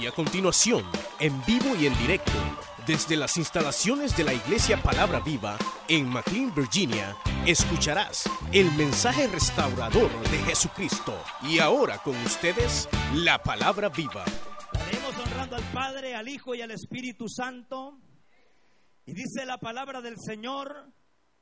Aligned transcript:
Y 0.00 0.06
a 0.06 0.12
continuación, 0.12 0.84
en 1.20 1.44
vivo 1.44 1.76
y 1.76 1.86
en 1.86 1.96
directo, 1.98 2.32
desde 2.86 3.16
las 3.16 3.36
instalaciones 3.36 4.16
de 4.16 4.24
la 4.24 4.34
Iglesia 4.34 4.82
Palabra 4.82 5.20
Viva 5.20 5.56
en 5.88 6.08
McLean, 6.08 6.52
Virginia, 6.54 7.16
escucharás 7.46 8.28
el 8.52 8.70
mensaje 8.72 9.28
restaurador 9.28 10.10
de 10.30 10.38
Jesucristo. 10.38 11.16
Y 11.42 11.60
ahora 11.60 11.98
con 11.98 12.16
ustedes, 12.24 12.88
la 13.14 13.38
Palabra 13.38 13.88
Viva. 13.88 14.24
Estaremos 14.72 15.16
honrando 15.16 15.56
al 15.56 15.72
Padre, 15.72 16.14
al 16.14 16.28
Hijo 16.28 16.54
y 16.54 16.62
al 16.62 16.72
Espíritu 16.72 17.28
Santo. 17.28 17.98
Y 19.06 19.12
dice 19.12 19.46
la 19.46 19.58
palabra 19.58 20.00
del 20.00 20.16
Señor, 20.18 20.92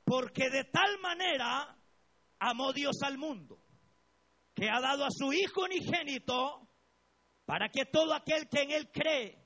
porque 0.04 0.50
de 0.50 0.64
tal 0.64 1.00
manera 1.00 1.76
amó 2.38 2.72
Dios 2.72 2.98
al 3.02 3.16
mundo, 3.18 3.58
que 4.54 4.68
ha 4.68 4.80
dado 4.80 5.06
a 5.06 5.10
su 5.10 5.32
Hijo 5.32 5.62
unigénito, 5.62 6.68
para 7.44 7.68
que 7.68 7.86
todo 7.86 8.14
aquel 8.14 8.48
que 8.48 8.62
en 8.62 8.70
Él 8.70 8.90
cree 8.92 9.38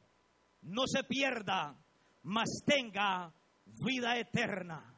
no 0.63 0.87
se 0.87 1.05
pierda, 1.05 1.77
mas 2.23 2.63
tenga 2.65 3.33
vida 3.65 4.19
eterna. 4.19 4.95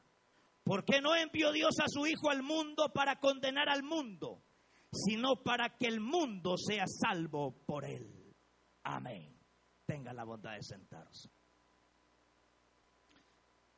¿Por 0.64 0.84
qué 0.84 1.00
no 1.00 1.14
envió 1.14 1.52
Dios 1.52 1.78
a 1.80 1.88
su 1.88 2.06
Hijo 2.06 2.30
al 2.30 2.42
mundo 2.42 2.92
para 2.92 3.18
condenar 3.18 3.68
al 3.68 3.82
mundo, 3.82 4.42
sino 4.92 5.42
para 5.42 5.76
que 5.76 5.86
el 5.86 6.00
mundo 6.00 6.56
sea 6.56 6.84
salvo 6.86 7.64
por 7.64 7.84
Él? 7.84 8.34
Amén. 8.82 9.34
Tenga 9.86 10.12
la 10.12 10.24
bondad 10.24 10.52
de 10.52 10.62
sentarse. 10.62 11.30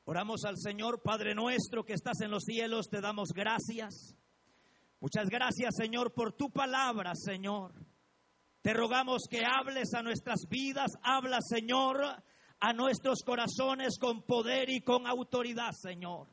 Oramos 0.05 0.45
al 0.45 0.57
Señor, 0.59 1.03
Padre 1.03 1.35
nuestro 1.37 1.85
que 1.85 1.93
estás 1.93 2.21
en 2.21 2.33
los 2.33 2.43
cielos, 2.43 2.89
te 2.89 3.01
damos 3.01 3.29
gracias. 3.33 4.17
Muchas 4.99 5.29
gracias, 5.29 5.77
Señor, 5.77 6.13
por 6.13 6.33
tu 6.33 6.51
palabra, 6.51 7.13
Señor. 7.15 7.73
Te 8.63 8.75
rogamos 8.75 9.23
que 9.31 9.43
hables 9.45 9.95
a 9.95 10.03
nuestras 10.03 10.47
vidas, 10.49 10.91
habla, 11.03 11.39
Señor, 11.41 12.03
a 12.61 12.73
nuestros 12.75 13.23
corazones 13.25 13.99
con 13.99 14.23
poder 14.23 14.69
y 14.69 14.83
con 14.83 15.07
autoridad, 15.07 15.73
Señor. 15.73 16.29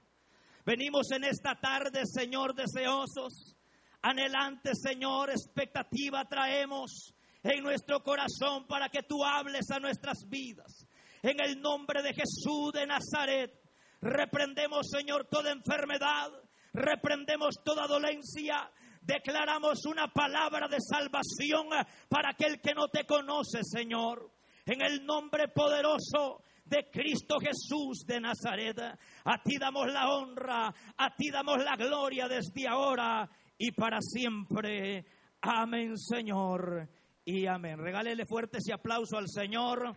Venimos 0.66 1.10
en 1.12 1.24
esta 1.24 1.56
tarde, 1.56 2.02
Señor, 2.06 2.54
deseosos, 2.54 3.56
anhelantes, 4.02 4.82
Señor, 4.82 5.30
expectativa 5.30 6.26
traemos 6.26 7.14
en 7.44 7.64
nuestro 7.64 8.04
corazón 8.04 8.68
para 8.68 8.90
que 8.90 9.04
tú 9.04 9.24
hables 9.24 9.72
a 9.72 9.80
nuestras 9.80 10.28
vidas. 10.28 10.86
En 11.24 11.40
el 11.40 11.62
nombre 11.62 12.04
de 12.04 12.14
Jesús 12.14 12.74
de 12.74 12.86
Nazaret, 12.86 13.54
reprendemos, 14.02 14.90
Señor, 14.90 15.28
toda 15.30 15.54
enfermedad, 15.54 16.30
reprendemos 16.74 17.56
toda 17.64 17.88
dolencia, 17.88 18.70
declaramos 19.08 19.86
una 19.86 20.08
palabra 20.08 20.68
de 20.68 20.78
salvación 20.82 21.70
para 22.10 22.32
aquel 22.32 22.60
que 22.60 22.74
no 22.74 22.90
te 22.90 23.06
conoce, 23.06 23.64
Señor. 23.64 24.30
En 24.66 24.82
el 24.82 25.06
nombre 25.06 25.48
poderoso 25.48 26.44
de 26.66 26.90
Cristo 26.92 27.38
Jesús 27.40 28.06
de 28.06 28.20
Nazaret, 28.20 28.78
a 29.24 29.42
ti 29.42 29.58
damos 29.58 29.88
la 29.88 30.10
honra, 30.10 30.74
a 30.98 31.16
ti 31.16 31.32
damos 31.32 31.64
la 31.64 31.78
gloria 31.78 32.28
desde 32.28 32.68
ahora 32.68 33.30
y 33.58 33.72
para 33.72 34.00
siempre. 34.02 35.06
Amén, 35.42 35.98
Señor. 35.98 36.90
Y 37.24 37.46
amén. 37.46 37.78
Regálele 37.78 38.26
fuerte 38.26 38.58
ese 38.58 38.74
aplauso 38.74 39.18
al 39.18 39.30
Señor. 39.30 39.96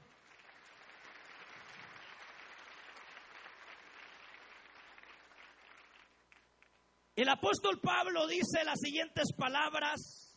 El 7.21 7.29
apóstol 7.29 7.79
Pablo 7.83 8.27
dice 8.27 8.65
las 8.65 8.81
siguientes 8.81 9.35
palabras, 9.37 10.35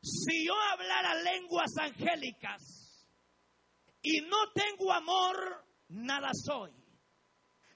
si 0.00 0.46
yo 0.46 0.54
hablara 0.72 1.22
lenguas 1.22 1.70
angélicas 1.78 3.06
y 4.00 4.22
no 4.22 4.52
tengo 4.54 4.90
amor, 4.90 5.66
nada 5.88 6.30
soy. 6.32 6.72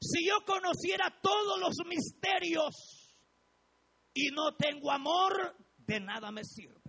Si 0.01 0.27
yo 0.27 0.43
conociera 0.47 1.21
todos 1.21 1.61
los 1.61 1.75
misterios 1.87 2.75
y 4.15 4.31
no 4.31 4.56
tengo 4.56 4.91
amor, 4.91 5.55
de 5.77 6.00
nada 6.00 6.31
me 6.31 6.43
sirve. 6.43 6.81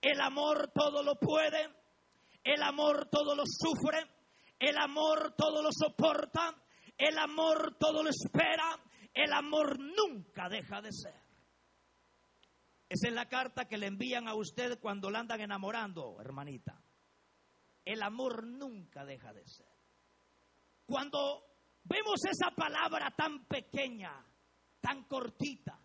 El 0.00 0.20
amor 0.20 0.70
todo 0.72 1.02
lo 1.02 1.16
puede, 1.16 1.68
el 2.44 2.62
amor 2.62 3.08
todo 3.10 3.34
lo 3.34 3.42
sufre, 3.44 4.08
el 4.60 4.78
amor 4.78 5.34
todo 5.36 5.64
lo 5.64 5.70
soporta, 5.72 6.54
el 6.96 7.18
amor 7.18 7.76
todo 7.76 8.04
lo 8.04 8.10
espera, 8.10 8.78
el 9.14 9.32
amor 9.32 9.78
nunca 9.78 10.48
deja 10.48 10.80
de 10.80 10.92
ser. 10.92 11.20
Esa 12.88 13.08
es 13.08 13.14
la 13.14 13.28
carta 13.28 13.66
que 13.66 13.78
le 13.78 13.86
envían 13.86 14.28
a 14.28 14.34
usted 14.34 14.78
cuando 14.78 15.10
la 15.10 15.20
andan 15.20 15.40
enamorando, 15.40 16.20
hermanita. 16.20 16.82
El 17.84 18.02
amor 18.02 18.46
nunca 18.46 19.04
deja 19.04 19.32
de 19.32 19.46
ser. 19.46 19.68
Cuando 20.86 21.42
vemos 21.84 22.20
esa 22.24 22.50
palabra 22.54 23.14
tan 23.16 23.46
pequeña, 23.46 24.12
tan 24.80 25.04
cortita, 25.04 25.78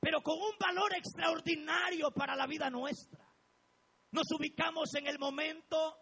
pero 0.00 0.20
con 0.22 0.36
un 0.36 0.58
valor 0.58 0.94
extraordinario 0.94 2.10
para 2.12 2.36
la 2.36 2.46
vida 2.46 2.68
nuestra, 2.68 3.26
nos 4.10 4.30
ubicamos 4.38 4.94
en 4.94 5.06
el 5.06 5.18
momento 5.18 5.96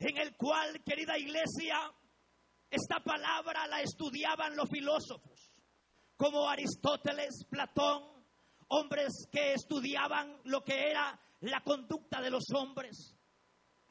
en 0.00 0.16
el 0.18 0.36
cual, 0.36 0.82
querida 0.84 1.16
iglesia, 1.18 1.78
esta 2.68 3.00
palabra 3.02 3.66
la 3.66 3.80
estudiaban 3.80 4.56
los 4.56 4.68
filósofos 4.68 5.37
como 6.18 6.48
Aristóteles, 6.48 7.46
Platón, 7.48 8.02
hombres 8.68 9.28
que 9.30 9.54
estudiaban 9.54 10.36
lo 10.44 10.62
que 10.62 10.90
era 10.90 11.18
la 11.40 11.60
conducta 11.62 12.20
de 12.20 12.30
los 12.30 12.44
hombres. 12.54 13.14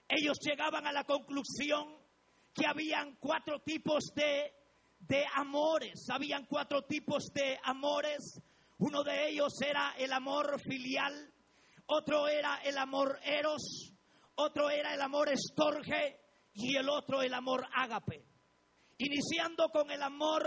Ellos 0.10 0.38
llegaban 0.42 0.86
a 0.86 0.92
la 0.92 1.06
conclusión 1.06 1.96
que 2.54 2.68
habían 2.68 3.16
cuatro 3.16 3.62
tipos 3.62 4.12
de, 4.14 4.54
de 5.00 5.26
amores, 5.36 6.06
habían 6.12 6.46
cuatro 6.46 6.82
tipos 6.84 7.24
de 7.34 7.58
amores. 7.64 8.20
Uno 8.80 9.04
de 9.04 9.30
ellos 9.30 9.54
era 9.66 9.96
el 9.98 10.12
amor 10.12 10.60
filial, 10.60 11.34
otro 11.86 12.28
era 12.28 12.58
el 12.58 12.78
amor 12.78 13.20
eros, 13.24 13.94
otro 14.36 14.70
era 14.70 14.94
el 14.94 15.02
amor 15.02 15.30
estorge 15.30 16.20
y 16.54 16.76
el 16.76 16.90
otro 16.90 17.22
el 17.22 17.34
amor 17.34 17.66
ágape. 17.74 18.22
Iniciando 18.98 19.70
con 19.70 19.90
el 19.92 20.04
amor 20.04 20.44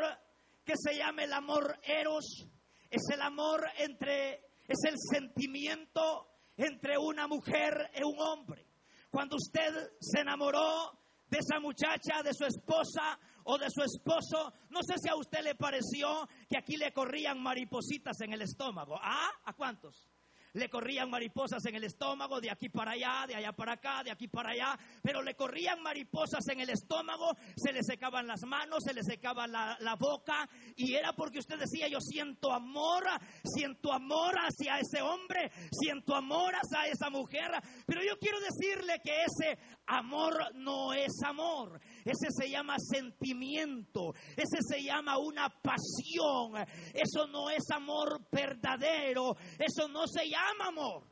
que 0.71 0.77
se 0.77 0.97
llama 0.97 1.25
el 1.25 1.33
amor 1.33 1.81
eros, 1.83 2.47
es 2.89 3.03
el 3.13 3.21
amor 3.23 3.67
entre, 3.79 4.35
es 4.69 4.79
el 4.85 4.95
sentimiento 4.99 6.29
entre 6.57 6.97
una 6.97 7.27
mujer 7.27 7.91
y 7.93 8.05
un 8.05 8.21
hombre. 8.21 8.65
Cuando 9.11 9.35
usted 9.35 9.91
se 9.99 10.21
enamoró 10.21 10.97
de 11.29 11.39
esa 11.39 11.59
muchacha, 11.59 12.23
de 12.23 12.33
su 12.33 12.45
esposa 12.45 13.19
o 13.43 13.59
de 13.59 13.67
su 13.69 13.83
esposo, 13.83 14.53
no 14.71 14.79
sé 14.85 14.95
si 14.99 15.09
a 15.09 15.17
usted 15.17 15.41
le 15.43 15.57
pareció 15.57 16.29
que 16.49 16.59
aquí 16.59 16.77
le 16.77 16.93
corrían 16.93 17.43
maripositas 17.43 18.21
en 18.21 18.33
el 18.33 18.43
estómago. 18.43 18.97
¿Ah? 19.03 19.29
¿A 19.47 19.53
cuántos? 19.55 20.07
Le 20.55 20.69
corrían 20.69 21.11
mariposas 21.11 21.65
en 21.67 21.77
el 21.77 21.85
estómago, 21.85 22.41
de 22.41 22.51
aquí 22.51 22.69
para 22.69 22.93
allá, 22.93 23.27
de 23.27 23.35
allá 23.35 23.53
para 23.53 23.73
acá, 23.75 24.03
de 24.03 24.11
aquí 24.11 24.29
para 24.29 24.51
allá, 24.51 24.79
pero 25.03 25.23
le 25.23 25.35
corrían 25.35 25.83
mariposas 25.83 26.47
en 26.49 26.61
el 26.61 26.71
estómago, 26.71 27.33
se 27.57 27.73
le 27.73 27.83
secaban 27.83 28.27
las 28.27 28.43
manos, 28.43 28.85
se 28.85 28.95
le 28.95 29.03
secaba 29.03 29.47
la, 29.47 29.77
la 29.81 29.97
boca, 29.97 30.49
y 30.77 30.95
era 30.95 31.13
porque 31.13 31.39
usted 31.39 31.59
decía, 31.59 31.89
yo 31.89 32.01
siento 32.01 32.53
amor, 32.53 33.05
siento 33.45 33.93
amor 33.93 34.35
hacia 34.37 34.79
ese 34.79 35.03
hombre, 35.03 35.51
siento 35.71 36.15
amor 36.15 36.55
hacia 36.55 36.91
esa 36.91 37.11
mujer, 37.11 37.51
pero 37.87 38.03
yo 38.03 38.19
quiero 38.19 38.39
decirle 38.41 39.01
que 39.03 39.25
ese 39.25 39.59
amor 39.87 40.55
no 40.55 40.93
es 40.93 41.13
amor, 41.25 41.81
ese 42.05 42.29
se 42.31 42.51
llama 42.51 42.77
sentimiento, 42.79 44.15
ese 44.37 44.59
se 44.61 44.83
llama 44.83 45.19
una 45.19 45.49
pasión, 45.49 46.57
eso 46.95 47.27
no 47.29 47.51
es 47.51 47.71
amor 47.71 48.27
verdadero, 48.31 49.37
eso 49.59 49.89
no 49.89 50.07
se 50.07 50.29
llama 50.29 50.67
amor. 50.69 51.07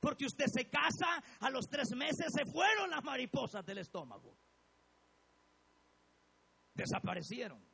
Porque 0.00 0.26
usted 0.26 0.46
se 0.52 0.68
casa, 0.68 1.22
a 1.40 1.50
los 1.50 1.66
tres 1.68 1.90
meses 1.94 2.26
se 2.34 2.44
fueron 2.50 2.90
las 2.90 3.04
mariposas 3.04 3.64
del 3.64 3.78
estómago. 3.78 4.36
Desaparecieron. 6.74 7.71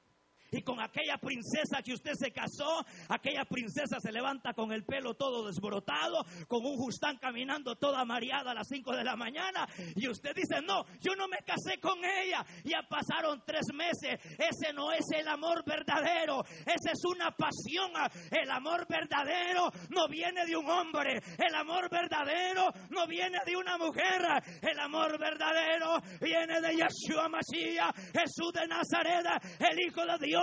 Y 0.51 0.63
con 0.63 0.81
aquella 0.81 1.19
princesa 1.19 1.83
que 1.85 1.93
usted 1.93 2.13
se 2.15 2.31
casó, 2.31 2.85
aquella 3.09 3.45
princesa 3.45 3.99
se 4.01 4.13
levanta 4.13 4.55
con 4.55 4.73
el 4.73 4.85
pelo 4.85 5.15
todo 5.15 5.47
desbrotado, 5.47 6.25
con 6.47 6.65
un 6.65 6.77
justán 6.77 7.19
caminando 7.19 7.77
toda 7.77 8.05
mareada 8.05 8.53
a 8.53 8.55
las 8.55 8.69
5 8.69 8.97
de 8.97 9.05
la 9.05 9.17
mañana. 9.17 9.67
Y 9.95 10.09
usted 10.09 10.35
dice, 10.35 10.63
no, 10.63 10.85
yo 11.01 11.15
no 11.17 11.29
me 11.29 11.39
casé 11.45 11.79
con 11.81 11.99
ella. 12.05 12.45
Ya 12.65 12.81
pasaron 12.89 13.43
tres 13.47 13.67
meses. 13.75 14.19
Ese 14.39 14.73
no 14.73 14.93
es 14.93 15.05
el 15.15 15.29
amor 15.29 15.65
verdadero. 15.67 16.45
Esa 16.45 16.93
es 16.93 17.05
una 17.05 17.31
pasión. 17.31 17.93
El 18.31 18.51
amor 18.51 18.87
verdadero 18.89 19.71
no 19.91 20.09
viene 20.09 20.47
de 20.47 20.57
un 20.57 20.69
hombre. 20.69 21.21
El 21.39 21.55
amor 21.55 21.91
verdadero 21.91 22.71
no 22.91 23.07
viene 23.07 23.39
de 23.45 23.57
una 23.57 23.77
mujer. 23.77 24.23
El 24.63 24.79
amor 24.81 25.19
verdadero 25.19 25.99
viene 26.21 26.61
de 26.61 26.77
Yeshua 26.77 27.29
Mashiach, 27.29 27.95
Jesús 28.13 28.53
de 28.55 28.67
Nazaret, 28.67 29.27
el 29.59 29.81
Hijo 29.81 30.05
de 30.05 30.27
Dios. 30.27 30.38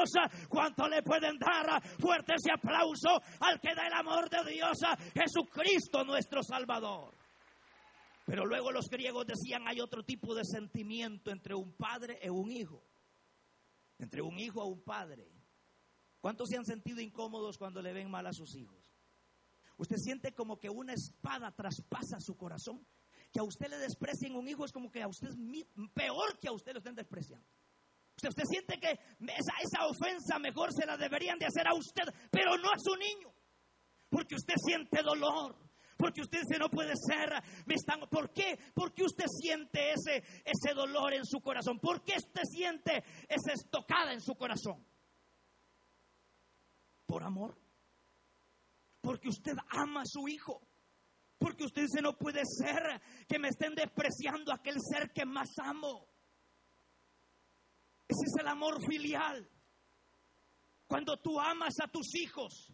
¿Cuánto 0.49 0.87
le 0.87 1.01
pueden 1.01 1.37
dar 1.37 1.81
fuerte 1.99 2.33
ese 2.35 2.51
aplauso 2.51 3.21
al 3.39 3.59
que 3.59 3.73
da 3.75 3.87
el 3.87 3.93
amor 3.93 4.29
de 4.29 4.51
Dios, 4.51 4.77
Jesucristo 5.13 6.03
nuestro 6.03 6.43
Salvador? 6.43 7.13
Pero 8.25 8.45
luego 8.45 8.71
los 8.71 8.89
griegos 8.89 9.27
decían 9.27 9.67
hay 9.67 9.79
otro 9.79 10.03
tipo 10.03 10.33
de 10.33 10.43
sentimiento 10.43 11.31
entre 11.31 11.53
un 11.53 11.73
padre 11.73 12.19
y 12.23 12.29
un 12.29 12.51
hijo. 12.51 12.83
Entre 13.99 14.21
un 14.21 14.37
hijo 14.39 14.61
a 14.61 14.65
un 14.65 14.81
padre. 14.81 15.31
¿Cuántos 16.19 16.49
se 16.49 16.57
han 16.57 16.65
sentido 16.65 17.01
incómodos 17.01 17.57
cuando 17.57 17.81
le 17.81 17.93
ven 17.93 18.09
mal 18.09 18.25
a 18.25 18.33
sus 18.33 18.55
hijos? 18.55 18.91
Usted 19.77 19.97
siente 19.97 20.33
como 20.33 20.57
que 20.57 20.69
una 20.69 20.93
espada 20.93 21.51
traspasa 21.51 22.19
su 22.19 22.35
corazón. 22.35 22.85
Que 23.31 23.39
a 23.39 23.43
usted 23.43 23.69
le 23.69 23.77
desprecien 23.77 24.35
un 24.35 24.47
hijo 24.47 24.65
es 24.65 24.71
como 24.71 24.89
que 24.89 25.03
a 25.03 25.07
usted 25.07 25.27
es 25.27 25.35
peor 25.93 26.39
que 26.39 26.47
a 26.47 26.53
usted 26.53 26.73
lo 26.73 26.79
estén 26.79 26.95
despreciando. 26.95 27.45
Usted, 28.15 28.43
siente 28.49 28.79
que 28.79 28.91
esa, 28.91 29.53
esa 29.61 29.87
ofensa 29.87 30.39
mejor 30.39 30.71
se 30.73 30.85
la 30.85 30.97
deberían 30.97 31.37
de 31.37 31.47
hacer 31.47 31.67
a 31.67 31.73
usted, 31.73 32.03
pero 32.31 32.57
no 32.57 32.69
a 32.69 32.79
su 32.79 32.95
niño. 32.95 33.33
Porque 34.09 34.35
usted 34.35 34.53
siente 34.57 35.01
dolor. 35.01 35.57
Porque 35.97 36.21
usted 36.21 36.41
dice, 36.41 36.59
no 36.59 36.69
puede 36.69 36.93
ser. 36.95 37.29
Me 37.65 37.75
están, 37.75 38.01
¿Por 38.09 38.31
qué? 38.31 38.57
Porque 38.73 39.03
usted 39.03 39.25
siente 39.27 39.91
ese, 39.91 40.23
ese 40.43 40.73
dolor 40.73 41.13
en 41.13 41.25
su 41.25 41.39
corazón. 41.41 41.79
¿Por 41.79 42.03
qué 42.03 42.13
usted 42.17 42.43
siente 42.43 43.03
esa 43.27 43.53
estocada 43.53 44.13
en 44.13 44.21
su 44.21 44.35
corazón? 44.35 44.85
Por 47.05 47.23
amor. 47.23 47.57
Porque 49.01 49.29
usted 49.29 49.53
ama 49.69 50.01
a 50.01 50.05
su 50.05 50.27
hijo. 50.27 50.61
Porque 51.37 51.65
usted 51.65 51.83
dice, 51.83 52.01
no 52.01 52.17
puede 52.17 52.41
ser 52.45 53.01
que 53.27 53.39
me 53.39 53.49
estén 53.49 53.75
despreciando 53.75 54.53
aquel 54.53 54.77
ser 54.81 55.11
que 55.11 55.25
más 55.25 55.49
amo. 55.61 56.14
Ese 58.07 58.21
es 58.25 58.41
el 58.41 58.47
amor 58.47 58.81
filial. 58.85 59.49
Cuando 60.87 61.17
tú 61.17 61.39
amas 61.39 61.73
a 61.81 61.87
tus 61.87 62.15
hijos, 62.15 62.71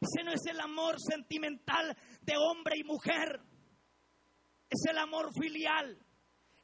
ese 0.00 0.24
no 0.24 0.32
es 0.32 0.44
el 0.46 0.60
amor 0.60 0.96
sentimental 1.00 1.96
de 2.22 2.36
hombre 2.36 2.76
y 2.78 2.84
mujer. 2.84 3.40
Es 4.70 4.90
el 4.90 4.98
amor 4.98 5.30
filial, 5.32 5.98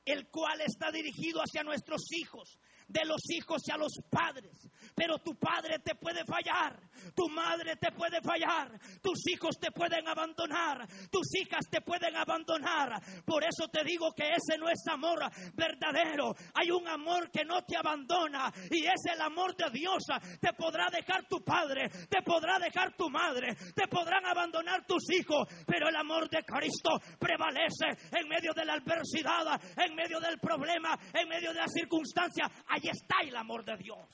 el 0.05 0.29
cual 0.29 0.61
está 0.61 0.91
dirigido 0.91 1.41
hacia 1.41 1.63
nuestros 1.63 2.03
hijos, 2.13 2.59
de 2.89 3.05
los 3.05 3.21
hijos 3.31 3.63
y 3.67 3.73
a 3.73 3.77
los 3.77 3.93
padres. 4.11 4.69
Pero 4.95 5.19
tu 5.19 5.35
padre 5.35 5.79
te 5.79 5.95
puede 5.95 6.25
fallar, 6.25 6.79
tu 7.15 7.29
madre 7.29 7.77
te 7.77 7.91
puede 7.93 8.21
fallar, 8.21 8.79
tus 9.03 9.27
hijos 9.29 9.59
te 9.59 9.71
pueden 9.71 10.07
abandonar, 10.07 10.87
tus 11.11 11.35
hijas 11.37 11.65
te 11.71 11.81
pueden 11.81 12.15
abandonar. 12.17 13.01
Por 13.25 13.43
eso 13.45 13.69
te 13.69 13.83
digo 13.85 14.13
que 14.13 14.31
ese 14.31 14.59
no 14.59 14.69
es 14.69 14.81
amor 14.89 15.19
verdadero. 15.55 16.35
Hay 16.55 16.71
un 16.71 16.87
amor 16.89 17.31
que 17.31 17.45
no 17.45 17.63
te 17.63 17.77
abandona 17.77 18.53
y 18.71 18.85
es 18.85 19.03
el 19.13 19.21
amor 19.21 19.57
de 19.57 19.71
Dios. 19.71 20.05
Te 20.41 20.53
podrá 20.53 20.89
dejar 20.91 21.27
tu 21.29 21.43
padre, 21.43 21.89
te 22.09 22.23
podrá 22.23 22.59
dejar 22.59 22.95
tu 22.97 23.09
madre, 23.11 23.55
te 23.75 23.89
podrán 23.89 24.27
abandonar 24.27 24.87
tus 24.87 25.03
hijos, 25.11 25.49
pero 25.67 25.89
el 25.89 25.97
amor 25.97 26.29
de 26.29 26.45
Cristo 26.45 26.91
prevalece 27.19 27.87
en 28.13 28.29
medio 28.29 28.53
de 28.55 28.65
la 28.65 28.75
adversidad, 28.75 29.61
en 29.77 29.95
medio 29.95 30.21
del 30.21 30.39
problema, 30.39 30.99
en 31.13 31.29
medio 31.29 31.53
de 31.53 31.61
la 31.61 31.69
circunstancia 31.69 32.51
Ahí 32.75 32.89
está 32.89 33.21
el 33.23 33.37
amor 33.37 33.65
de 33.65 33.77
Dios. 33.77 34.09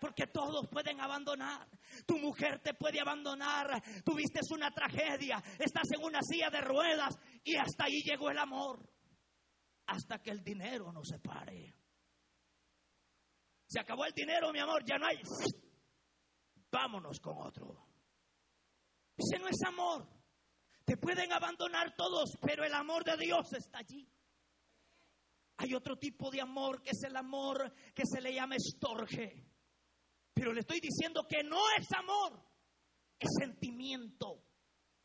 Porque 0.00 0.26
todos 0.26 0.66
pueden 0.68 1.00
abandonar. 1.00 1.68
Tu 2.04 2.18
mujer 2.18 2.58
te 2.58 2.74
puede 2.74 3.00
abandonar. 3.00 3.80
Tuviste 4.04 4.40
una 4.50 4.72
tragedia. 4.72 5.40
Estás 5.60 5.92
en 5.92 6.02
una 6.02 6.20
silla 6.22 6.50
de 6.50 6.60
ruedas. 6.60 7.16
Y 7.44 7.54
hasta 7.54 7.84
ahí 7.84 8.02
llegó 8.02 8.30
el 8.30 8.38
amor. 8.38 8.80
Hasta 9.86 10.20
que 10.20 10.30
el 10.30 10.42
dinero 10.42 10.90
nos 10.92 11.06
separe. 11.06 11.72
Se 13.68 13.78
acabó 13.78 14.06
el 14.06 14.12
dinero, 14.12 14.52
mi 14.52 14.58
amor. 14.58 14.84
Ya 14.84 14.98
no 14.98 15.06
hay. 15.06 15.22
Vámonos 16.68 17.20
con 17.20 17.46
otro. 17.46 17.86
Ese 19.16 19.38
no 19.38 19.46
es 19.46 19.62
amor. 19.68 20.08
Te 20.84 20.96
pueden 20.96 21.32
abandonar 21.32 21.94
todos, 21.94 22.36
pero 22.40 22.64
el 22.64 22.74
amor 22.74 23.04
de 23.04 23.16
Dios 23.18 23.52
está 23.52 23.78
allí. 23.78 24.08
Hay 25.62 25.74
otro 25.74 25.96
tipo 25.96 26.28
de 26.28 26.40
amor 26.40 26.82
que 26.82 26.90
es 26.90 27.04
el 27.04 27.16
amor 27.16 27.72
que 27.94 28.02
se 28.04 28.20
le 28.20 28.34
llama 28.34 28.56
estorge. 28.56 29.46
Pero 30.34 30.52
le 30.52 30.58
estoy 30.58 30.80
diciendo 30.80 31.24
que 31.28 31.44
no 31.44 31.60
es 31.78 31.86
amor, 31.92 32.44
es 33.16 33.30
sentimiento, 33.38 34.44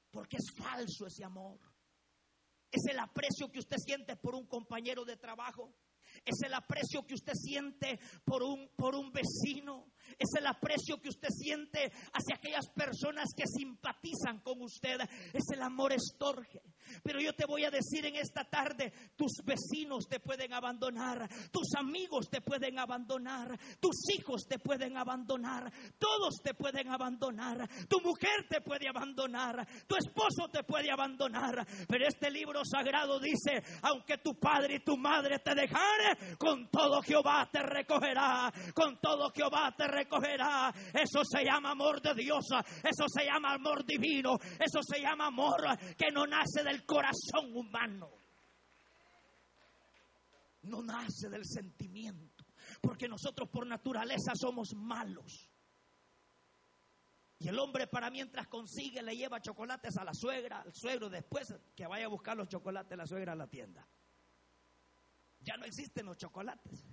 porque 0.09 0.37
es 0.37 0.45
falso 0.57 1.05
ese 1.05 1.23
amor. 1.23 1.59
Es 2.71 2.81
el 2.89 2.97
aprecio 2.97 3.51
que 3.51 3.59
usted 3.59 3.77
siente 3.77 4.15
por 4.15 4.33
un 4.33 4.47
compañero 4.47 5.05
de 5.05 5.17
trabajo. 5.17 5.75
Es 6.25 6.41
el 6.43 6.55
aprecio 6.55 7.05
que 7.05 7.13
usted 7.13 7.33
siente 7.35 7.99
por 8.25 8.41
un, 8.41 8.67
por 8.75 8.95
un 8.95 9.11
vecino. 9.11 9.93
Es 10.17 10.29
el 10.39 10.47
aprecio 10.47 10.99
que 10.99 11.09
usted 11.09 11.29
siente 11.29 11.91
hacia 12.11 12.35
aquellas 12.35 12.67
personas 12.69 13.29
que 13.35 13.45
simpatizan 13.45 14.39
con 14.39 14.61
usted. 14.61 14.99
Es 15.33 15.43
el 15.53 15.61
amor 15.61 15.93
estorge. 15.93 16.61
Pero 17.03 17.19
yo 17.19 17.33
te 17.33 17.45
voy 17.45 17.65
a 17.65 17.69
decir 17.69 18.05
en 18.05 18.15
esta 18.15 18.45
tarde, 18.45 18.91
tus 19.15 19.43
vecinos 19.43 20.07
te 20.07 20.19
pueden 20.19 20.53
abandonar, 20.53 21.27
tus 21.51 21.75
amigos 21.77 22.29
te 22.29 22.41
pueden 22.41 22.79
abandonar, 22.79 23.59
tus 23.79 23.95
hijos 24.17 24.47
te 24.47 24.57
pueden 24.57 24.97
abandonar, 24.97 25.71
todos 25.99 26.35
te 26.41 26.53
pueden 26.53 26.89
abandonar, 26.89 27.67
tu 27.87 27.99
mujer 28.01 28.47
te 28.49 28.61
puede 28.61 28.87
abandonar, 28.87 29.67
tu 29.85 29.95
esposo 29.97 30.49
te 30.51 30.63
puede 30.63 30.89
abandonar. 30.89 31.67
Pero 31.87 32.07
este 32.07 32.31
libro 32.31 32.61
sagrado 32.63 33.19
dice, 33.19 33.61
aunque 33.81 34.17
tu 34.19 34.39
padre 34.39 34.75
y 34.75 34.83
tu 34.83 34.97
madre 34.97 35.39
te 35.39 35.53
dejaren, 35.53 36.37
con 36.37 36.69
todo 36.69 37.01
Jehová 37.01 37.49
te 37.51 37.61
recogerá, 37.61 38.51
con 38.73 38.99
todo 38.99 39.29
Jehová 39.31 39.75
te 39.77 39.87
recogerá. 39.87 40.06
Eso 40.93 41.23
se 41.23 41.43
llama 41.43 41.71
amor 41.71 42.01
de 42.01 42.13
Dios, 42.13 42.45
eso 42.83 43.05
se 43.07 43.25
llama 43.25 43.53
amor 43.53 43.85
divino, 43.85 44.37
eso 44.59 44.81
se 44.81 45.01
llama 45.01 45.27
amor 45.27 45.63
que 45.97 46.11
no 46.11 46.25
nace 46.25 46.63
del 46.63 46.85
corazón 46.85 47.55
humano. 47.55 48.09
No 50.63 50.81
nace 50.81 51.29
del 51.29 51.45
sentimiento, 51.45 52.45
porque 52.81 53.07
nosotros 53.07 53.49
por 53.49 53.65
naturaleza 53.65 54.33
somos 54.35 54.73
malos. 54.75 55.49
Y 57.39 57.47
el 57.47 57.59
hombre 57.59 57.87
para 57.87 58.09
mientras 58.09 58.47
consigue 58.47 59.01
le 59.03 59.15
lleva 59.15 59.39
chocolates 59.39 59.95
a 59.97 60.03
la 60.03 60.13
suegra, 60.13 60.61
al 60.61 60.73
suegro, 60.73 61.09
después 61.09 61.53
que 61.75 61.85
vaya 61.85 62.05
a 62.05 62.09
buscar 62.09 62.35
los 62.35 62.47
chocolates 62.47 62.97
la 62.97 63.05
suegra 63.05 63.33
a 63.33 63.35
la 63.35 63.47
tienda. 63.47 63.87
Ya 65.41 65.55
no 65.55 65.65
existen 65.65 66.07
los 66.07 66.17
chocolates. 66.17 66.83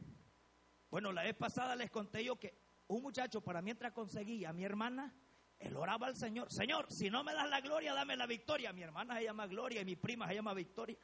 Bueno, 0.90 1.12
la 1.12 1.22
vez 1.22 1.34
pasada 1.34 1.74
les 1.74 1.90
conté 1.90 2.22
yo 2.22 2.38
que 2.38 2.63
un 2.96 3.02
muchacho 3.02 3.40
para 3.40 3.62
mientras 3.62 3.92
conseguía 3.92 4.50
a 4.50 4.52
mi 4.52 4.64
hermana, 4.64 5.14
él 5.58 5.76
oraba 5.76 6.06
al 6.06 6.16
Señor. 6.16 6.52
Señor, 6.52 6.92
si 6.92 7.10
no 7.10 7.24
me 7.24 7.32
das 7.32 7.48
la 7.48 7.60
gloria, 7.60 7.94
dame 7.94 8.16
la 8.16 8.26
victoria. 8.26 8.72
Mi 8.72 8.82
hermana 8.82 9.16
se 9.16 9.24
llama 9.24 9.46
Gloria 9.46 9.80
y 9.80 9.84
mi 9.84 9.96
prima 9.96 10.28
se 10.28 10.34
llama 10.34 10.54
Victoria. 10.54 10.98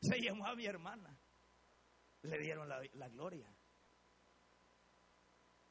Se 0.00 0.20
llamó 0.20 0.46
a 0.46 0.54
mi 0.54 0.66
hermana. 0.66 1.16
Le 2.22 2.38
dieron 2.38 2.68
la, 2.68 2.80
la 2.94 3.08
gloria. 3.08 3.48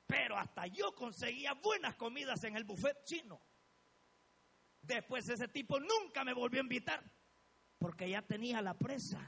Pero 0.08 0.38
hasta 0.38 0.68
yo 0.68 0.94
conseguía 0.94 1.54
buenas 1.54 1.96
comidas 1.96 2.44
en 2.44 2.56
el 2.56 2.64
buffet 2.64 3.04
chino. 3.04 3.42
Después 4.82 5.28
ese 5.30 5.48
tipo 5.48 5.80
nunca 5.80 6.24
me 6.24 6.34
volvió 6.34 6.60
a 6.60 6.64
invitar. 6.64 7.04
Porque 7.78 8.10
ya 8.10 8.22
tenía 8.22 8.62
la 8.62 8.76
presa. 8.76 9.20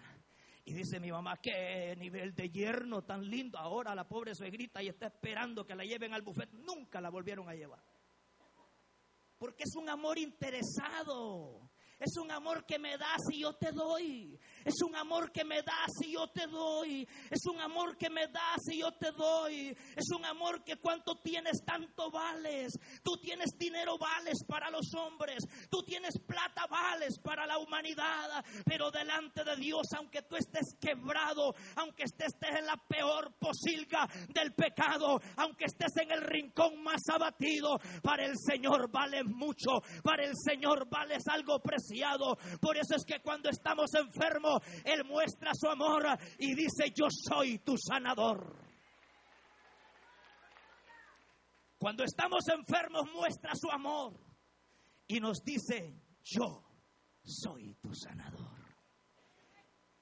Y 0.67 0.73
dice 0.73 0.99
mi 0.99 1.11
mamá, 1.11 1.37
qué 1.37 1.95
nivel 1.95 2.33
de 2.33 2.49
yerno 2.49 3.03
tan 3.03 3.29
lindo. 3.29 3.59
Ahora 3.59 3.93
la 3.93 4.07
pobre 4.07 4.33
suegrita 4.33 4.81
y 4.81 4.87
está 4.87 5.05
esperando 5.07 5.63
que 5.63 5.75
la 5.75 5.85
lleven 5.85 6.13
al 6.13 6.23
buffet. 6.23 6.51
Nunca 6.53 6.99
la 6.99 7.11
volvieron 7.11 7.47
a 7.47 7.53
llevar. 7.53 7.83
Porque 9.37 9.63
es 9.63 9.75
un 9.75 9.87
amor 9.89 10.17
interesado. 10.17 11.69
Es 11.97 12.17
un 12.17 12.29
amor 12.29 12.65
que 12.65 12.77
me 12.77 12.97
das 12.97 13.21
y 13.31 13.39
yo 13.39 13.53
te 13.53 13.71
doy. 13.71 14.37
Es 14.65 14.81
un 14.85 14.95
amor 14.95 15.31
que 15.31 15.45
me 15.45 15.61
das 15.61 15.91
y 16.03 16.11
yo 16.13 16.27
te 16.27 16.45
doy. 16.45 17.07
Es 17.29 17.45
un 17.45 17.61
amor 17.61 17.97
que 17.97 18.09
me 18.09 18.27
das 18.27 18.59
y 18.69 18.79
yo 18.79 18.91
te 18.91 19.11
doy. 19.11 19.69
Es 19.95 20.09
un 20.13 20.25
amor 20.25 20.63
que 20.65 20.75
cuanto 20.75 21.21
tienes 21.21 21.63
tanto 21.65 22.11
vales. 22.11 22.73
Tú 23.01 23.15
tienes 23.21 23.51
dinero 23.57 23.97
vales 23.97 24.43
para 24.45 24.69
los 24.69 24.93
hombres. 24.93 25.37
Tú 25.69 25.83
tienes 25.83 26.19
plata 26.27 26.67
vales 26.67 27.17
para 27.23 27.47
la 27.47 27.57
humanidad. 27.59 28.43
Pero 28.65 28.91
delante 28.91 29.45
de 29.45 29.55
Dios, 29.55 29.87
aunque 29.95 30.23
tú 30.23 30.35
estés 30.35 30.75
quebrado, 30.81 31.55
aunque 31.77 32.03
estés 32.03 32.33
en 32.41 32.65
la 32.65 32.75
peor 32.75 33.33
posilga 33.39 34.05
del 34.33 34.53
pecado, 34.53 35.21
aunque 35.37 35.65
estés 35.65 35.95
en 36.01 36.11
el 36.11 36.21
rincón 36.21 36.83
más 36.83 37.01
abatido, 37.09 37.79
para 38.03 38.25
el 38.25 38.35
Señor 38.37 38.91
vales 38.91 39.23
mucho. 39.25 39.79
Para 40.03 40.25
el 40.25 40.33
Señor 40.35 40.89
vales 40.89 41.23
algo 41.29 41.59
precioso 41.59 41.84
por 42.59 42.77
eso 42.77 42.95
es 42.95 43.05
que 43.05 43.21
cuando 43.21 43.49
estamos 43.49 43.93
enfermos, 43.93 44.61
Él 44.83 45.03
muestra 45.05 45.51
su 45.53 45.67
amor 45.67 46.05
y 46.39 46.55
dice, 46.55 46.91
yo 46.95 47.07
soy 47.09 47.59
tu 47.59 47.75
sanador. 47.77 48.65
Cuando 51.77 52.03
estamos 52.03 52.47
enfermos, 52.47 53.03
muestra 53.13 53.51
su 53.55 53.69
amor 53.69 54.13
y 55.07 55.19
nos 55.19 55.43
dice, 55.43 55.93
yo 56.23 56.63
soy 57.23 57.75
tu 57.75 57.93
sanador. 57.93 58.55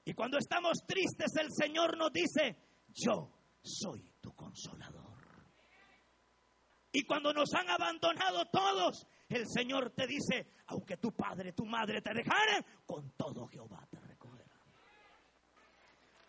Y 0.04 0.12
cuando 0.12 0.38
estamos 0.38 0.78
tristes, 0.86 1.34
el 1.40 1.48
Señor 1.50 1.96
nos 1.96 2.12
dice, 2.12 2.56
yo 2.88 3.30
soy 3.62 4.12
tu 4.20 4.34
consolador. 4.34 5.14
Y 6.92 7.02
cuando 7.04 7.32
nos 7.32 7.52
han 7.54 7.68
abandonado 7.68 8.44
todos, 8.52 9.06
el 9.28 9.46
Señor 9.48 9.90
te 9.90 10.06
dice, 10.06 10.46
aunque 10.66 10.96
tu 10.96 11.12
padre, 11.12 11.52
tu 11.52 11.64
madre 11.64 12.00
te 12.00 12.12
dejaren, 12.12 12.64
con 12.86 13.10
todo 13.12 13.46
Jehová. 13.48 13.88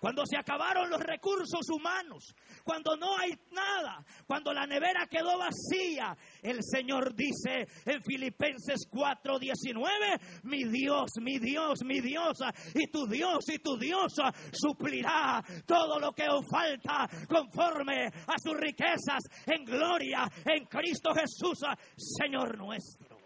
Cuando 0.05 0.23
se 0.27 0.37
acabaron 0.37 0.87
los 0.87 1.01
recursos 1.01 1.67
humanos, 1.67 2.35
cuando 2.63 2.95
no 2.95 3.17
hay 3.17 3.31
nada, 3.49 4.05
cuando 4.27 4.53
la 4.53 4.67
nevera 4.67 5.07
quedó 5.09 5.39
vacía, 5.39 6.15
el 6.43 6.59
Señor 6.61 7.15
dice 7.15 7.65
en 7.87 8.03
Filipenses 8.03 8.87
4:19, 8.87 10.43
mi 10.43 10.63
Dios, 10.65 11.09
mi 11.19 11.39
Dios, 11.39 11.79
mi 11.83 12.01
diosa, 12.01 12.53
y 12.75 12.85
tu 12.91 13.07
Dios 13.07 13.49
y 13.49 13.57
tu 13.57 13.79
diosa 13.79 14.31
suplirá 14.53 15.43
todo 15.65 15.97
lo 15.99 16.11
que 16.11 16.29
os 16.29 16.45
falta 16.51 17.09
conforme 17.27 18.05
a 18.05 18.37
sus 18.37 18.55
riquezas 18.57 19.23
en 19.47 19.65
gloria 19.65 20.29
en 20.45 20.65
Cristo 20.67 21.15
Jesús, 21.15 21.61
Señor 21.97 22.59
nuestro. 22.59 23.17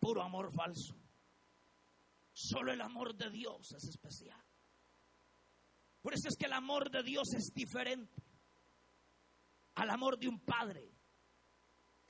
Puro 0.00 0.22
amor 0.24 0.52
falso. 0.52 0.99
Solo 2.42 2.72
el 2.72 2.80
amor 2.80 3.14
de 3.14 3.28
Dios 3.30 3.72
es 3.72 3.84
especial. 3.84 4.42
Por 6.00 6.14
eso 6.14 6.28
es 6.28 6.36
que 6.36 6.46
el 6.46 6.54
amor 6.54 6.90
de 6.90 7.02
Dios 7.02 7.34
es 7.34 7.52
diferente 7.52 8.22
al 9.74 9.90
amor 9.90 10.18
de 10.18 10.28
un 10.28 10.40
padre. 10.40 10.90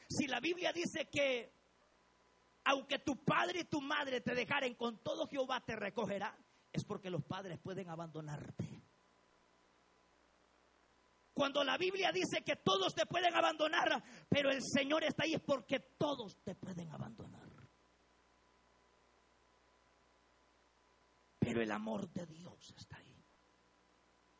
Si 0.08 0.26
la 0.28 0.38
Biblia 0.38 0.72
dice 0.72 1.08
que 1.10 1.52
aunque 2.64 3.00
tu 3.00 3.24
padre 3.24 3.60
y 3.60 3.64
tu 3.64 3.80
madre 3.80 4.20
te 4.20 4.34
dejaren 4.34 4.74
con 4.74 4.98
todo 5.02 5.26
Jehová 5.26 5.64
te 5.64 5.74
recogerá, 5.74 6.36
es 6.72 6.84
porque 6.84 7.10
los 7.10 7.24
padres 7.24 7.58
pueden 7.58 7.88
abandonarte. 7.88 8.82
Cuando 11.32 11.64
la 11.64 11.76
Biblia 11.78 12.12
dice 12.12 12.42
que 12.44 12.56
todos 12.56 12.94
te 12.94 13.06
pueden 13.06 13.34
abandonar, 13.34 14.02
pero 14.28 14.50
el 14.50 14.60
Señor 14.62 15.02
está 15.04 15.24
ahí 15.24 15.34
es 15.34 15.40
porque 15.40 15.80
todos 15.98 16.36
te 16.44 16.54
pueden 16.54 16.90
abandonar. 16.90 17.29
Pero 21.50 21.62
el 21.62 21.72
amor 21.72 22.08
de 22.12 22.26
Dios 22.26 22.72
está 22.76 22.98
ahí. 22.98 23.12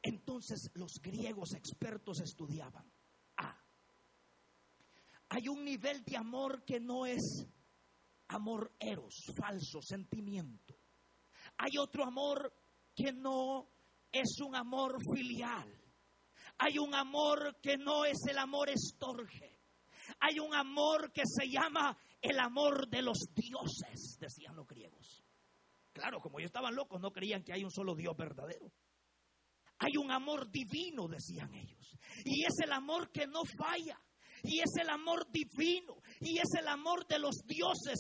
Entonces 0.01 0.71
los 0.75 0.93
griegos 1.03 1.55
expertos 1.55 2.21
estudiaban. 2.21 2.89
Hay 5.31 5.49
un 5.49 5.65
nivel 5.65 6.05
de 6.05 6.17
amor 6.17 6.65
que 6.65 6.79
no 6.79 7.07
es 7.07 7.49
amor 8.29 8.77
eros, 8.79 9.25
falso, 9.37 9.83
sentimiento. 9.83 10.79
Hay 11.59 11.79
otro 11.81 12.05
amor 12.05 12.55
que 12.95 13.13
no 13.13 13.69
es 14.13 14.41
un 14.47 14.55
amor 14.55 14.99
filial. 15.13 15.69
Hay 16.59 16.79
un 16.79 16.95
amor 16.95 17.59
que 17.61 17.77
no 17.77 18.05
es 18.05 18.19
el 18.29 18.39
amor 18.39 18.71
estorge. 18.71 19.59
Hay 20.21 20.39
un 20.39 20.55
amor 20.55 21.11
que 21.11 21.23
se 21.25 21.49
llama 21.49 21.99
el 22.23 22.39
amor 22.39 22.89
de 22.89 23.03
los 23.03 23.19
dioses, 23.35 24.17
decían 24.21 24.55
los 24.55 24.69
griegos. 24.69 25.20
Claro, 25.93 26.21
como 26.21 26.39
ellos 26.39 26.49
estaban 26.49 26.75
locos, 26.75 27.01
no 27.01 27.13
creían 27.13 27.43
que 27.43 27.53
hay 27.53 27.65
un 27.65 27.71
solo 27.71 27.95
Dios 27.95 28.17
verdadero. 28.17 28.73
Hay 29.79 29.97
un 29.97 30.11
amor 30.11 30.51
divino, 30.51 31.09
decían 31.09 31.55
ellos. 31.55 31.99
Y 32.25 32.45
es 32.45 32.59
el 32.63 32.73
amor 32.73 33.11
que 33.11 33.27
no 33.27 33.45
falla 33.45 33.99
y 34.43 34.61
es 34.61 34.71
el 34.81 34.89
amor 34.91 35.31
divino 35.31 35.97
y 36.21 36.39
es 36.39 36.49
el 36.59 36.69
amor 36.69 37.07
de 37.07 37.19
los 37.19 37.37
dioses. 37.47 37.99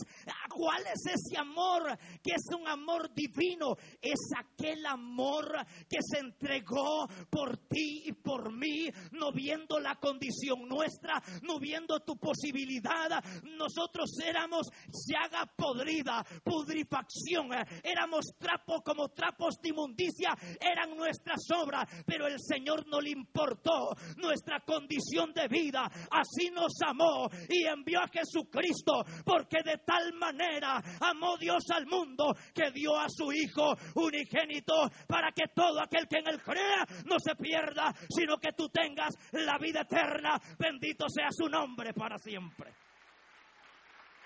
¿Cuál 0.48 0.82
es 0.82 1.00
ese 1.06 1.38
amor 1.38 1.96
que 2.22 2.32
es 2.34 2.44
un 2.58 2.68
amor 2.68 3.12
divino? 3.14 3.76
Es 4.00 4.20
aquel 4.36 4.84
amor 4.86 5.46
que 5.88 5.98
se 6.00 6.18
entregó 6.18 7.06
por 7.30 7.56
ti 7.68 8.02
y 8.06 8.12
por 8.12 8.52
mí, 8.52 8.88
no 9.12 9.32
viendo 9.32 9.78
la 9.78 9.96
condición 9.96 10.68
nuestra, 10.68 11.22
no 11.42 11.58
viendo 11.58 12.00
tu 12.00 12.16
posibilidad. 12.16 13.22
Nosotros 13.42 14.10
éramos 14.24 14.68
llaga 15.06 15.46
podrida, 15.56 16.24
pudrifacción, 16.44 17.48
éramos 17.82 18.26
trapos 18.38 18.80
como 18.84 19.08
trapos 19.08 19.56
de 19.62 19.70
inmundicia, 19.70 20.36
eran 20.60 20.96
nuestras 20.96 21.40
obras, 21.56 21.88
pero 22.06 22.26
el 22.26 22.38
Señor 22.38 22.86
no 22.86 23.00
le 23.00 23.10
importó 23.10 23.94
nuestra 24.16 24.60
condición 24.60 25.32
de 25.32 25.48
vida 25.48 25.90
así 26.30 26.50
nos 26.50 26.72
amó 26.86 27.28
y 27.48 27.66
envió 27.66 28.00
a 28.00 28.08
Jesucristo, 28.08 29.04
porque 29.24 29.58
de 29.64 29.78
tal 29.78 30.12
manera 30.14 30.80
amó 31.00 31.36
Dios 31.36 31.64
al 31.74 31.86
mundo 31.86 32.32
que 32.54 32.70
dio 32.70 32.96
a 32.98 33.06
su 33.08 33.32
Hijo 33.32 33.74
unigénito 33.96 34.74
para 35.06 35.32
que 35.32 35.48
todo 35.54 35.80
aquel 35.80 36.06
que 36.08 36.18
en 36.18 36.28
él 36.28 36.42
crea 36.42 36.84
no 37.06 37.18
se 37.18 37.34
pierda, 37.36 37.92
sino 38.08 38.38
que 38.38 38.52
tú 38.52 38.68
tengas 38.68 39.14
la 39.32 39.58
vida 39.58 39.82
eterna. 39.82 40.40
Bendito 40.58 41.06
sea 41.08 41.28
su 41.30 41.48
nombre 41.48 41.92
para 41.92 42.18
siempre. 42.18 42.72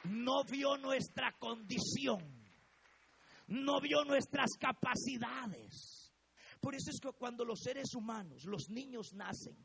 No 0.04 0.44
vio 0.44 0.76
nuestra 0.76 1.32
condición, 1.38 2.20
no 3.49 3.80
vio 3.80 4.04
nuestras 4.04 4.50
capacidades. 4.61 6.12
Por 6.61 6.75
eso 6.75 6.90
es 6.90 7.00
que 7.00 7.12
cuando 7.12 7.44
los 7.44 7.61
seres 7.61 7.94
humanos, 7.94 8.44
los 8.44 8.68
niños 8.68 9.12
nacen, 9.14 9.56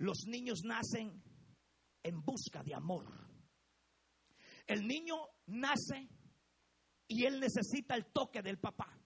los 0.00 0.24
niños 0.26 0.62
nacen 0.64 1.22
en 2.02 2.24
busca 2.24 2.62
de 2.62 2.74
amor. 2.74 3.06
El 4.66 4.86
niño 4.86 5.16
nace 5.46 6.08
y 7.06 7.26
él 7.26 7.38
necesita 7.38 7.96
el 7.96 8.06
toque 8.06 8.40
del 8.40 8.58
papá. 8.58 8.98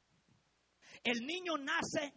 El 1.02 1.26
niño 1.26 1.56
nace 1.58 2.14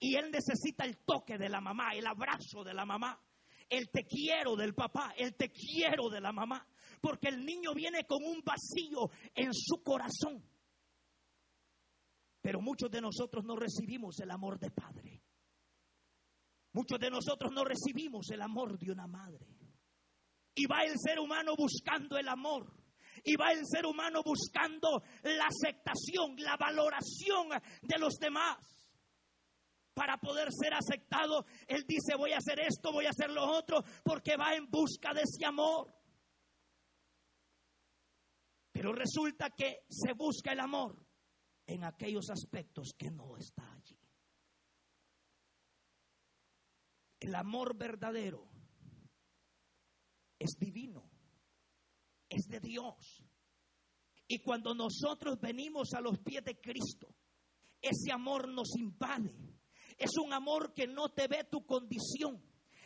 y 0.00 0.16
él 0.16 0.32
necesita 0.32 0.84
el 0.84 0.98
toque 0.98 1.38
de 1.38 1.48
la 1.48 1.60
mamá, 1.60 1.94
el 1.94 2.06
abrazo 2.06 2.64
de 2.64 2.74
la 2.74 2.84
mamá, 2.84 3.22
el 3.68 3.88
te 3.88 4.04
quiero 4.04 4.56
del 4.56 4.74
papá, 4.74 5.14
el 5.16 5.36
te 5.36 5.50
quiero 5.50 6.08
de 6.08 6.20
la 6.20 6.32
mamá, 6.32 6.66
porque 7.00 7.28
el 7.28 7.44
niño 7.44 7.72
viene 7.72 8.04
con 8.04 8.24
un 8.24 8.42
vacío 8.42 9.10
en 9.32 9.54
su 9.54 9.80
corazón. 9.84 10.44
Pero 12.40 12.60
muchos 12.60 12.90
de 12.90 13.00
nosotros 13.00 13.44
no 13.44 13.54
recibimos 13.54 14.18
el 14.18 14.30
amor 14.32 14.58
de 14.58 14.70
padre. 14.72 15.17
Muchos 16.78 17.00
de 17.00 17.10
nosotros 17.10 17.50
no 17.52 17.64
recibimos 17.64 18.30
el 18.30 18.40
amor 18.40 18.78
de 18.78 18.92
una 18.92 19.08
madre. 19.08 19.44
Y 20.54 20.64
va 20.66 20.84
el 20.84 20.94
ser 20.96 21.18
humano 21.18 21.56
buscando 21.56 22.16
el 22.16 22.28
amor. 22.28 22.72
Y 23.24 23.34
va 23.34 23.50
el 23.50 23.66
ser 23.66 23.84
humano 23.84 24.22
buscando 24.24 25.02
la 25.24 25.46
aceptación, 25.46 26.36
la 26.36 26.56
valoración 26.56 27.48
de 27.82 27.98
los 27.98 28.14
demás. 28.20 28.58
Para 29.92 30.18
poder 30.18 30.50
ser 30.52 30.72
aceptado, 30.72 31.44
él 31.66 31.84
dice, 31.84 32.14
voy 32.16 32.30
a 32.30 32.36
hacer 32.36 32.60
esto, 32.60 32.92
voy 32.92 33.06
a 33.06 33.10
hacer 33.10 33.32
lo 33.32 33.44
otro, 33.44 33.82
porque 34.04 34.36
va 34.36 34.54
en 34.54 34.70
busca 34.70 35.12
de 35.12 35.22
ese 35.22 35.44
amor. 35.44 35.92
Pero 38.70 38.92
resulta 38.92 39.50
que 39.50 39.80
se 39.88 40.12
busca 40.12 40.52
el 40.52 40.60
amor 40.60 41.04
en 41.66 41.82
aquellos 41.82 42.30
aspectos 42.30 42.94
que 42.96 43.10
no 43.10 43.36
está 43.36 43.68
allí. 43.72 43.97
El 47.20 47.34
amor 47.34 47.76
verdadero 47.76 48.48
es 50.38 50.56
divino, 50.58 51.10
es 52.28 52.46
de 52.48 52.60
Dios. 52.60 53.22
Y 54.28 54.38
cuando 54.40 54.74
nosotros 54.74 55.40
venimos 55.40 55.94
a 55.94 56.00
los 56.00 56.18
pies 56.18 56.44
de 56.44 56.60
Cristo, 56.60 57.14
ese 57.80 58.12
amor 58.12 58.48
nos 58.48 58.76
invade. 58.76 59.34
Es 59.96 60.16
un 60.22 60.32
amor 60.32 60.74
que 60.74 60.86
no 60.86 61.08
te 61.08 61.26
ve 61.26 61.44
tu 61.50 61.64
condición. 61.64 62.42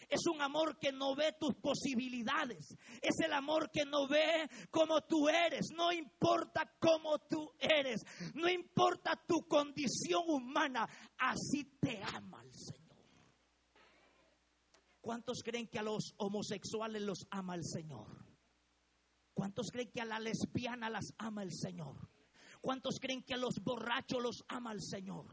Es 0.09 0.27
un 0.27 0.43
amor 0.43 0.79
que 0.79 0.93
no 0.93 1.15
ve 1.15 1.33
tus 1.41 1.55
posibilidades. 1.55 2.75
Es 3.01 3.19
el 3.25 3.33
amor 3.33 3.71
que 3.71 3.85
no 3.85 4.07
ve 4.07 4.49
cómo 4.71 5.01
tú 5.03 5.29
eres. 5.29 5.69
No 5.75 5.91
importa 5.91 6.71
cómo 6.79 7.19
tú 7.21 7.51
eres. 7.59 8.03
No 8.35 8.49
importa 8.49 9.21
tu 9.27 9.47
condición 9.49 10.23
humana. 10.27 10.87
Así 11.19 11.65
te 11.81 12.03
ama 12.03 12.43
el 12.43 12.55
Señor. 12.55 12.82
¿Cuántos 15.03 15.43
creen 15.43 15.67
que 15.67 15.81
a 15.81 15.83
los 15.83 16.15
homosexuales 16.17 17.03
los 17.03 17.27
ama 17.31 17.57
el 17.57 17.65
Señor? 17.65 18.25
¿Cuántos 19.35 19.73
creen 19.73 19.91
que 19.91 20.01
a 20.01 20.05
la 20.05 20.21
lesbiana 20.21 20.89
las 20.89 21.13
ama 21.19 21.43
el 21.43 21.53
Señor? 21.53 22.09
¿Cuántos 22.61 23.01
creen 23.01 23.25
que 23.25 23.35
a 23.35 23.37
los 23.37 23.57
borrachos 23.65 24.23
los 24.23 24.45
ama 24.47 24.71
el 24.73 24.81
Señor? 24.81 25.27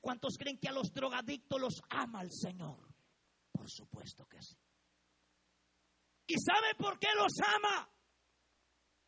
¿Cuántos 0.00 0.36
creen 0.36 0.58
que 0.58 0.68
a 0.68 0.72
los 0.72 0.92
drogadictos 0.92 1.60
los 1.60 1.80
ama 1.88 2.20
el 2.20 2.32
Señor? 2.32 2.92
Por 3.52 3.70
supuesto 3.70 4.26
que 4.26 4.42
sí. 4.42 4.56
¿Y 6.26 6.34
sabe 6.40 6.74
por 6.76 6.98
qué 6.98 7.08
los 7.16 7.32
ama? 7.46 7.88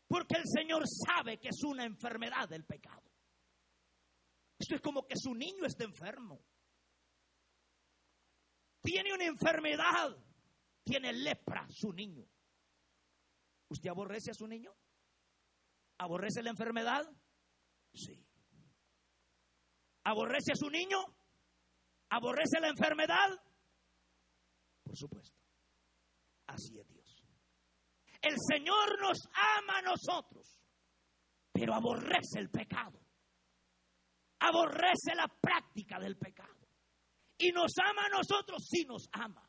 Porque 0.06 0.37
el 0.37 0.44
Señor 0.47 0.85
sabe 0.87 1.40
que 1.40 1.49
es 1.49 1.64
una 1.64 1.85
enfermedad 1.85 2.49
del 2.49 2.64
pecado. 2.64 3.02
Esto 4.56 4.76
es 4.76 4.80
como 4.80 5.09
que 5.09 5.16
su 5.16 5.35
niño 5.35 5.66
está 5.66 5.83
enfermo 5.83 6.40
tiene 8.84 9.14
una 9.14 9.24
enfermedad, 9.24 10.14
tiene 10.84 11.12
lepra 11.14 11.66
su 11.70 11.90
niño. 11.92 12.28
¿Usted 13.70 13.88
aborrece 13.88 14.30
a 14.30 14.34
su 14.34 14.46
niño? 14.46 14.72
¿Aborrece 15.98 16.42
la 16.42 16.50
enfermedad? 16.50 17.02
Sí. 17.94 18.22
¿Aborrece 20.04 20.52
a 20.52 20.56
su 20.56 20.68
niño? 20.68 20.98
¿Aborrece 22.10 22.60
la 22.60 22.68
enfermedad? 22.68 23.30
Por 24.82 24.96
supuesto. 24.96 25.40
Así 26.46 26.78
es 26.78 26.86
Dios. 26.86 27.24
El 28.20 28.36
Señor 28.38 29.00
nos 29.00 29.18
ama 29.32 29.78
a 29.78 29.82
nosotros, 29.82 30.60
pero 31.52 31.74
aborrece 31.74 32.38
el 32.38 32.50
pecado. 32.50 33.00
Aborrece 34.40 35.14
la 35.14 35.26
práctica 35.26 35.98
del 35.98 36.18
pecado. 36.18 36.63
Y 37.44 37.52
nos 37.52 37.72
ama 37.76 38.06
a 38.06 38.08
nosotros, 38.08 38.66
sí 38.66 38.86
nos 38.86 39.06
ama. 39.12 39.46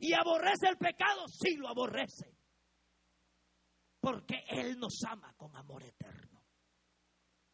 Y 0.00 0.12
aborrece 0.12 0.68
el 0.70 0.76
pecado, 0.76 1.28
sí 1.28 1.54
lo 1.56 1.68
aborrece. 1.68 2.36
Porque 4.00 4.42
Él 4.48 4.76
nos 4.76 5.00
ama 5.08 5.32
con 5.36 5.54
amor 5.54 5.84
eterno. 5.84 6.42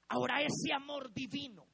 Ahora 0.09 0.41
ese 0.41 0.73
amor 0.73 1.13
divino, 1.13 1.69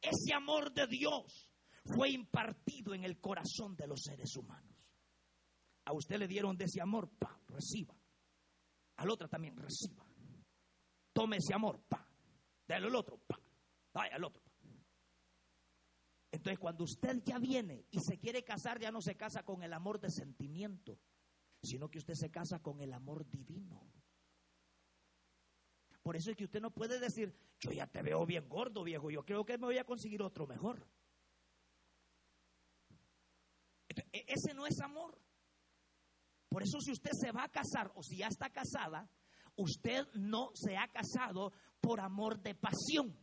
ese 0.00 0.32
amor 0.32 0.72
de 0.72 0.86
Dios, 0.86 1.50
fue 1.84 2.10
impartido 2.10 2.94
en 2.94 3.02
el 3.02 3.20
corazón 3.20 3.74
de 3.74 3.88
los 3.88 4.00
seres 4.00 4.36
humanos. 4.36 4.76
A 5.86 5.92
usted 5.92 6.18
le 6.18 6.28
dieron 6.28 6.56
de 6.56 6.66
ese 6.66 6.80
amor, 6.80 7.10
pa, 7.18 7.36
reciba. 7.48 7.96
Al 8.98 9.10
otro 9.10 9.28
también, 9.28 9.56
reciba. 9.56 10.06
Tome 11.12 11.38
ese 11.38 11.52
amor, 11.52 11.82
pa. 11.88 12.08
Dale 12.68 12.86
al 12.86 12.94
otro, 12.94 13.18
pa. 13.18 13.40
Vaya 13.92 14.14
al 14.14 14.24
otro. 14.24 14.49
Entonces, 16.32 16.58
cuando 16.58 16.84
usted 16.84 17.22
ya 17.24 17.38
viene 17.38 17.86
y 17.90 18.00
se 18.00 18.18
quiere 18.18 18.44
casar, 18.44 18.78
ya 18.78 18.90
no 18.90 19.00
se 19.00 19.16
casa 19.16 19.42
con 19.42 19.62
el 19.62 19.72
amor 19.72 20.00
de 20.00 20.10
sentimiento, 20.10 20.98
sino 21.62 21.90
que 21.90 21.98
usted 21.98 22.14
se 22.14 22.30
casa 22.30 22.60
con 22.60 22.80
el 22.80 22.92
amor 22.92 23.28
divino. 23.28 23.90
Por 26.02 26.16
eso 26.16 26.30
es 26.30 26.36
que 26.36 26.44
usted 26.44 26.60
no 26.60 26.70
puede 26.70 26.98
decir, 26.98 27.34
yo 27.58 27.72
ya 27.72 27.86
te 27.86 28.02
veo 28.02 28.24
bien 28.24 28.48
gordo, 28.48 28.84
viejo, 28.84 29.10
yo 29.10 29.24
creo 29.24 29.44
que 29.44 29.58
me 29.58 29.66
voy 29.66 29.78
a 29.78 29.84
conseguir 29.84 30.22
otro 30.22 30.46
mejor. 30.46 30.86
E-, 34.12 34.24
ese 34.28 34.54
no 34.54 34.66
es 34.66 34.80
amor. 34.80 35.20
Por 36.48 36.62
eso 36.62 36.80
si 36.80 36.92
usted 36.92 37.12
se 37.12 37.32
va 37.32 37.44
a 37.44 37.48
casar 37.48 37.92
o 37.94 38.02
si 38.02 38.18
ya 38.18 38.28
está 38.28 38.50
casada, 38.50 39.08
usted 39.56 40.06
no 40.14 40.50
se 40.54 40.76
ha 40.76 40.88
casado 40.88 41.52
por 41.80 42.00
amor 42.00 42.40
de 42.40 42.54
pasión. 42.54 43.16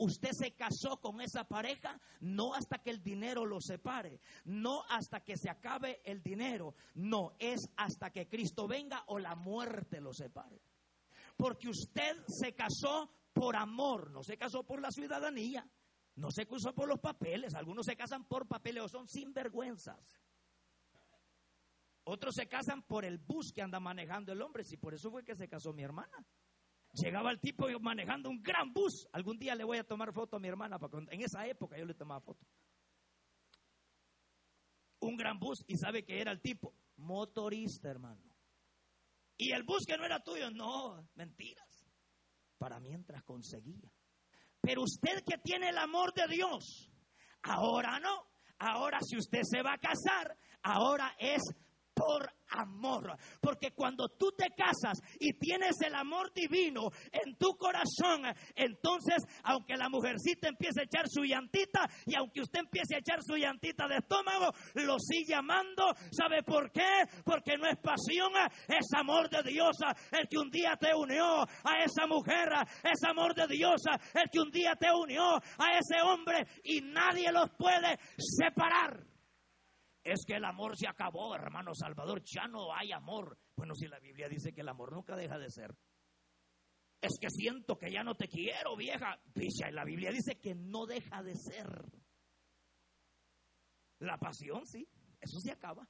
Usted 0.00 0.30
se 0.32 0.52
casó 0.52 0.98
con 0.98 1.20
esa 1.20 1.44
pareja 1.44 2.00
no 2.20 2.54
hasta 2.54 2.78
que 2.78 2.88
el 2.88 3.02
dinero 3.02 3.44
lo 3.44 3.60
separe, 3.60 4.18
no 4.46 4.82
hasta 4.88 5.20
que 5.20 5.36
se 5.36 5.50
acabe 5.50 6.00
el 6.04 6.22
dinero, 6.22 6.74
no, 6.94 7.34
es 7.38 7.68
hasta 7.76 8.08
que 8.10 8.26
Cristo 8.26 8.66
venga 8.66 9.04
o 9.08 9.18
la 9.18 9.34
muerte 9.34 10.00
lo 10.00 10.14
separe. 10.14 10.62
Porque 11.36 11.68
usted 11.68 12.16
se 12.28 12.54
casó 12.54 13.10
por 13.34 13.56
amor, 13.56 14.10
no 14.10 14.22
se 14.22 14.38
casó 14.38 14.64
por 14.64 14.80
la 14.80 14.90
ciudadanía, 14.90 15.68
no 16.16 16.30
se 16.30 16.46
casó 16.46 16.74
por 16.74 16.88
los 16.88 16.98
papeles, 16.98 17.54
algunos 17.54 17.84
se 17.84 17.94
casan 17.94 18.24
por 18.24 18.48
papeles 18.48 18.84
o 18.84 18.88
son 18.88 19.06
sinvergüenzas. 19.06 20.18
Otros 22.04 22.34
se 22.34 22.48
casan 22.48 22.82
por 22.84 23.04
el 23.04 23.18
bus 23.18 23.52
que 23.52 23.60
anda 23.60 23.78
manejando 23.80 24.32
el 24.32 24.40
hombre, 24.40 24.64
si 24.64 24.78
por 24.78 24.94
eso 24.94 25.10
fue 25.10 25.24
que 25.24 25.36
se 25.36 25.46
casó 25.46 25.74
mi 25.74 25.82
hermana. 25.82 26.24
Llegaba 26.92 27.30
el 27.30 27.40
tipo 27.40 27.66
manejando 27.80 28.30
un 28.30 28.42
gran 28.42 28.72
bus. 28.72 29.06
Algún 29.12 29.38
día 29.38 29.54
le 29.54 29.64
voy 29.64 29.78
a 29.78 29.84
tomar 29.84 30.12
foto 30.12 30.36
a 30.36 30.40
mi 30.40 30.48
hermana, 30.48 30.78
porque 30.78 30.98
en 31.10 31.22
esa 31.22 31.46
época 31.46 31.78
yo 31.78 31.84
le 31.84 31.94
tomaba 31.94 32.20
foto. 32.20 32.44
Un 35.00 35.16
gran 35.16 35.38
bus 35.38 35.64
y 35.66 35.76
sabe 35.76 36.04
que 36.04 36.20
era 36.20 36.32
el 36.32 36.40
tipo, 36.40 36.74
motorista, 36.96 37.88
hermano. 37.88 38.22
Y 39.36 39.52
el 39.52 39.62
bus 39.62 39.84
que 39.86 39.96
no 39.96 40.04
era 40.04 40.20
tuyo, 40.20 40.50
no, 40.50 41.08
mentiras. 41.14 41.86
Para 42.58 42.78
mientras 42.78 43.22
conseguía. 43.22 43.90
Pero 44.60 44.82
usted 44.82 45.24
que 45.24 45.38
tiene 45.38 45.70
el 45.70 45.78
amor 45.78 46.12
de 46.12 46.26
Dios, 46.28 46.90
ahora 47.42 47.98
no. 48.00 48.28
Ahora 48.58 48.98
si 49.00 49.16
usted 49.16 49.40
se 49.42 49.62
va 49.62 49.74
a 49.74 49.78
casar, 49.78 50.36
ahora 50.62 51.14
es 51.18 51.42
por 51.94 52.30
amor. 52.50 53.16
Porque 53.40 53.72
cuando 53.72 54.08
tú 54.08 54.32
te 54.32 54.48
casas 54.50 54.98
y 55.18 55.32
tienes 55.34 55.80
el 55.84 55.94
amor 55.94 56.32
divino 56.32 56.90
en 57.12 57.36
tu 57.36 57.56
corazón, 57.56 58.22
entonces, 58.54 59.22
aunque 59.44 59.76
la 59.76 59.88
mujercita 59.88 60.48
empiece 60.48 60.80
a 60.80 60.84
echar 60.84 61.08
su 61.08 61.22
llantita 61.24 61.88
y 62.06 62.14
aunque 62.14 62.40
usted 62.40 62.60
empiece 62.60 62.96
a 62.96 62.98
echar 62.98 63.20
su 63.22 63.36
llantita 63.36 63.86
de 63.88 63.96
estómago, 63.98 64.52
lo 64.74 64.98
sigue 64.98 65.34
amando. 65.34 65.92
¿Sabe 66.10 66.42
por 66.42 66.70
qué? 66.70 67.04
Porque 67.24 67.56
no 67.56 67.68
es 67.68 67.78
pasión, 67.78 68.32
es 68.68 68.86
amor 68.96 69.28
de 69.30 69.42
Dios 69.50 69.76
el 70.12 70.28
que 70.28 70.38
un 70.38 70.50
día 70.50 70.76
te 70.76 70.94
unió 70.94 71.42
a 71.42 71.84
esa 71.84 72.06
mujer, 72.06 72.48
es 72.84 73.02
amor 73.08 73.34
de 73.34 73.46
Dios 73.46 73.82
el 74.14 74.30
que 74.30 74.40
un 74.40 74.50
día 74.50 74.74
te 74.76 74.92
unió 74.92 75.36
a 75.36 75.78
ese 75.78 76.00
hombre 76.02 76.46
y 76.64 76.80
nadie 76.80 77.30
los 77.32 77.50
puede 77.50 77.98
separar. 78.16 79.09
Es 80.02 80.24
que 80.26 80.36
el 80.36 80.44
amor 80.44 80.76
se 80.76 80.88
acabó, 80.88 81.34
hermano 81.34 81.74
Salvador, 81.74 82.22
ya 82.24 82.46
no 82.46 82.74
hay 82.74 82.92
amor. 82.92 83.38
Bueno, 83.54 83.74
si 83.74 83.86
la 83.86 83.98
Biblia 83.98 84.28
dice 84.28 84.52
que 84.52 84.62
el 84.62 84.68
amor 84.68 84.92
nunca 84.92 85.14
deja 85.14 85.38
de 85.38 85.50
ser. 85.50 85.76
Es 87.00 87.18
que 87.18 87.30
siento 87.30 87.78
que 87.78 87.90
ya 87.90 88.02
no 88.02 88.14
te 88.14 88.28
quiero, 88.28 88.76
vieja. 88.76 89.20
Picha, 89.32 89.70
la 89.70 89.84
Biblia 89.84 90.10
dice 90.10 90.38
que 90.38 90.54
no 90.54 90.86
deja 90.86 91.22
de 91.22 91.34
ser. 91.34 91.84
La 94.00 94.18
pasión, 94.18 94.66
sí, 94.66 94.88
eso 95.20 95.38
se 95.40 95.52
acaba. 95.52 95.86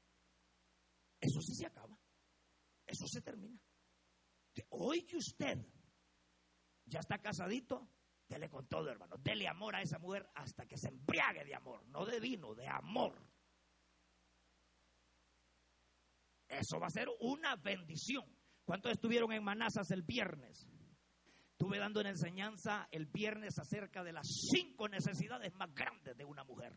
Eso 1.21 1.41
sí 1.41 1.55
se 1.55 1.67
acaba. 1.67 1.97
Eso 2.87 3.07
se 3.07 3.21
termina. 3.23 3.61
Hoy 4.71 5.03
que 5.03 5.17
usted 5.17 5.59
ya 6.87 7.01
está 7.01 7.19
casadito, 7.19 7.89
dele 8.29 8.49
con 8.49 8.67
todo, 8.67 8.89
hermano. 8.89 9.17
Dele 9.19 9.47
amor 9.47 9.77
a 9.77 9.83
esa 9.83 9.99
mujer 9.99 10.29
hasta 10.35 10.67
que 10.67 10.77
se 10.77 10.89
embriague 10.89 11.45
de 11.45 11.55
amor. 11.55 11.87
No 11.87 12.05
de 12.05 12.19
vino, 12.19 12.55
de 12.55 12.67
amor. 12.67 13.30
Eso 16.51 16.81
va 16.81 16.89
a 16.89 16.91
ser 16.91 17.09
una 17.21 17.55
bendición. 17.57 18.25
¿Cuántos 18.65 18.93
estuvieron 18.93 19.33
en 19.33 19.45
Manazas 19.45 19.91
el 19.93 20.03
viernes? 20.03 20.67
Estuve 21.53 21.79
dando 21.79 22.01
una 22.01 22.11
enseñanza 22.11 22.89
el 22.91 23.07
viernes 23.07 23.59
acerca 23.59 24.03
de 24.03 24.13
las 24.13 24.27
cinco 24.51 24.89
necesidades 24.89 25.55
más 25.55 25.73
grandes 25.75 26.17
de 26.17 26.25
una 26.25 26.43
mujer. 26.43 26.77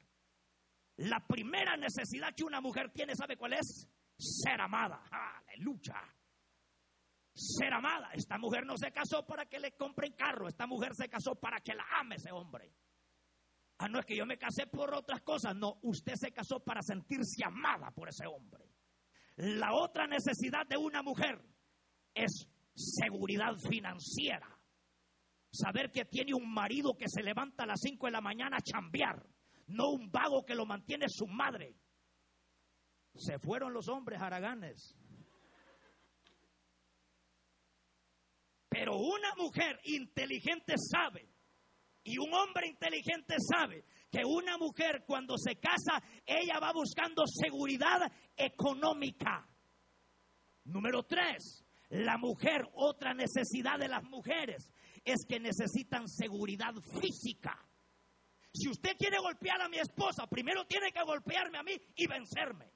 La 0.97 1.25
primera 1.25 1.75
necesidad 1.75 2.35
que 2.35 2.43
una 2.43 2.61
mujer 2.61 2.91
tiene, 2.91 3.15
¿sabe 3.15 3.35
cuál 3.35 3.53
es? 3.53 3.87
Ser 4.17 4.61
amada. 4.61 5.01
Aleluya. 5.09 5.95
Ser 7.33 7.73
amada. 7.73 8.11
Esta 8.13 8.37
mujer 8.37 8.65
no 8.65 8.77
se 8.77 8.91
casó 8.91 9.25
para 9.25 9.47
que 9.47 9.59
le 9.59 9.71
compren 9.71 10.13
carro. 10.13 10.47
Esta 10.47 10.67
mujer 10.67 10.93
se 10.93 11.09
casó 11.09 11.33
para 11.35 11.61
que 11.61 11.73
la 11.73 11.85
ame 11.99 12.15
ese 12.15 12.31
hombre. 12.31 12.71
Ah, 13.79 13.87
no 13.87 13.99
es 13.99 14.05
que 14.05 14.15
yo 14.15 14.25
me 14.25 14.37
casé 14.37 14.67
por 14.67 14.93
otras 14.93 15.21
cosas. 15.21 15.55
No, 15.55 15.79
usted 15.81 16.13
se 16.15 16.31
casó 16.31 16.59
para 16.59 16.81
sentirse 16.83 17.43
amada 17.43 17.89
por 17.91 18.09
ese 18.09 18.27
hombre. 18.27 18.72
La 19.37 19.73
otra 19.73 20.05
necesidad 20.07 20.65
de 20.67 20.77
una 20.77 21.01
mujer 21.01 21.41
es 22.13 22.47
seguridad 22.75 23.55
financiera. 23.57 24.47
Saber 25.51 25.91
que 25.91 26.05
tiene 26.05 26.33
un 26.33 26.51
marido 26.51 26.95
que 26.95 27.07
se 27.07 27.23
levanta 27.23 27.63
a 27.63 27.67
las 27.67 27.79
5 27.81 28.07
de 28.07 28.11
la 28.11 28.21
mañana 28.21 28.57
a 28.57 28.61
chambear, 28.61 29.25
no 29.67 29.89
un 29.91 30.11
vago 30.11 30.43
que 30.45 30.55
lo 30.55 30.65
mantiene 30.65 31.07
su 31.09 31.27
madre. 31.27 31.75
Se 33.15 33.37
fueron 33.39 33.73
los 33.73 33.87
hombres 33.87 34.19
haraganes. 34.21 34.95
Pero 38.69 38.97
una 38.97 39.35
mujer 39.35 39.79
inteligente 39.83 40.75
sabe, 40.77 41.29
y 42.03 42.17
un 42.17 42.33
hombre 42.33 42.67
inteligente 42.67 43.35
sabe 43.39 43.85
que 44.13 44.23
una 44.23 44.59
mujer 44.59 45.03
cuando 45.07 45.37
se 45.39 45.55
casa, 45.55 45.99
ella 46.23 46.59
va 46.61 46.71
buscando 46.71 47.23
seguridad 47.25 47.99
económica. 48.37 49.49
Número 50.65 51.01
tres, 51.03 51.65
la 51.89 52.19
mujer, 52.19 52.61
otra 52.75 53.15
necesidad 53.15 53.79
de 53.79 53.87
las 53.87 54.03
mujeres 54.03 54.69
es 55.03 55.25
que 55.27 55.39
necesitan 55.39 56.07
seguridad 56.07 56.75
física. 57.01 57.57
Si 58.53 58.69
usted 58.69 58.95
quiere 58.99 59.17
golpear 59.17 59.59
a 59.61 59.67
mi 59.67 59.79
esposa, 59.79 60.27
primero 60.27 60.63
tiene 60.65 60.91
que 60.91 61.01
golpearme 61.01 61.57
a 61.57 61.63
mí 61.63 61.73
y 61.95 62.05
vencerme. 62.05 62.71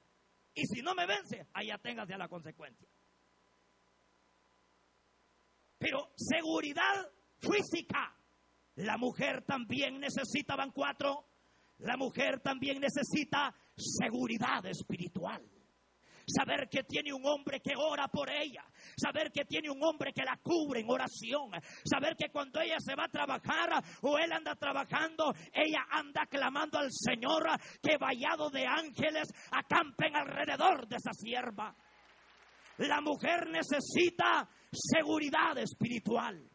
Y 0.54 0.66
si 0.66 0.82
no 0.82 0.92
me 0.96 1.06
vence, 1.06 1.46
allá 1.54 1.78
téngase 1.78 2.14
a 2.14 2.18
la 2.18 2.28
consecuencia. 2.28 2.88
Pero 5.78 6.10
seguridad 6.16 7.08
física. 7.38 8.12
La 8.74 8.96
mujer 8.96 9.44
también 9.44 10.00
necesita, 10.00 10.56
van 10.56 10.72
cuatro, 10.72 11.27
la 11.78 11.96
mujer 11.96 12.40
también 12.40 12.80
necesita 12.80 13.54
seguridad 13.76 14.64
espiritual. 14.66 15.42
Saber 16.28 16.68
que 16.68 16.82
tiene 16.82 17.12
un 17.12 17.24
hombre 17.24 17.60
que 17.60 17.72
ora 17.74 18.08
por 18.08 18.28
ella. 18.28 18.62
Saber 18.96 19.32
que 19.32 19.46
tiene 19.46 19.70
un 19.70 19.82
hombre 19.82 20.12
que 20.12 20.24
la 20.24 20.38
cubre 20.42 20.80
en 20.80 20.90
oración. 20.90 21.50
Saber 21.84 22.16
que 22.16 22.30
cuando 22.30 22.60
ella 22.60 22.76
se 22.78 22.94
va 22.94 23.04
a 23.04 23.08
trabajar 23.08 23.82
o 24.02 24.18
él 24.18 24.30
anda 24.32 24.54
trabajando, 24.54 25.32
ella 25.52 25.86
anda 25.90 26.26
clamando 26.26 26.78
al 26.78 26.90
Señor 26.92 27.44
que 27.82 27.96
vallado 27.96 28.50
de 28.50 28.66
ángeles 28.66 29.32
acampen 29.50 30.14
alrededor 30.14 30.86
de 30.86 30.96
esa 30.96 31.12
sierva. 31.14 31.74
La 32.78 33.00
mujer 33.00 33.48
necesita 33.48 34.48
seguridad 34.70 35.56
espiritual. 35.56 36.46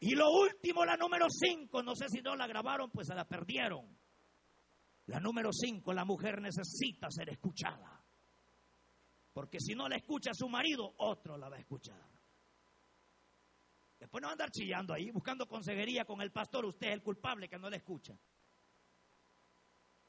Y 0.00 0.14
lo 0.14 0.30
último, 0.30 0.86
la 0.86 0.96
número 0.96 1.26
cinco, 1.28 1.82
no 1.82 1.94
sé 1.94 2.08
si 2.08 2.22
no 2.22 2.34
la 2.34 2.46
grabaron, 2.46 2.90
pues 2.90 3.08
se 3.08 3.14
la 3.14 3.26
perdieron. 3.26 3.99
La 5.10 5.18
número 5.18 5.52
cinco, 5.52 5.92
la 5.92 6.04
mujer 6.04 6.40
necesita 6.40 7.10
ser 7.10 7.30
escuchada. 7.30 8.00
Porque 9.32 9.58
si 9.58 9.74
no 9.74 9.88
la 9.88 9.96
escucha 9.96 10.32
su 10.32 10.48
marido, 10.48 10.94
otro 10.98 11.36
la 11.36 11.48
va 11.48 11.56
a 11.56 11.58
escuchar. 11.58 12.00
Después 13.98 14.22
no 14.22 14.28
va 14.28 14.30
a 14.30 14.34
andar 14.34 14.52
chillando 14.52 14.94
ahí, 14.94 15.10
buscando 15.10 15.48
consejería 15.48 16.04
con 16.04 16.20
el 16.20 16.30
pastor. 16.30 16.64
Usted 16.64 16.86
es 16.86 16.92
el 16.94 17.02
culpable 17.02 17.48
que 17.48 17.58
no 17.58 17.68
la 17.68 17.76
escucha. 17.76 18.16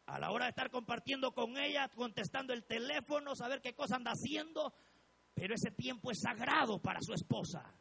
A 0.06 0.20
la 0.20 0.30
hora 0.30 0.46
de 0.46 0.50
estar 0.50 0.70
compartiendo 0.70 1.34
con 1.34 1.58
ella, 1.58 1.90
contestando 1.90 2.54
el 2.54 2.64
teléfono, 2.66 3.36
saber 3.36 3.60
qué 3.60 3.74
cosa 3.74 3.96
anda 3.96 4.12
haciendo, 4.12 4.72
pero 5.34 5.56
ese 5.56 5.72
tiempo 5.72 6.12
es 6.12 6.20
sagrado 6.20 6.80
para 6.80 7.02
su 7.02 7.14
esposa. 7.14 7.74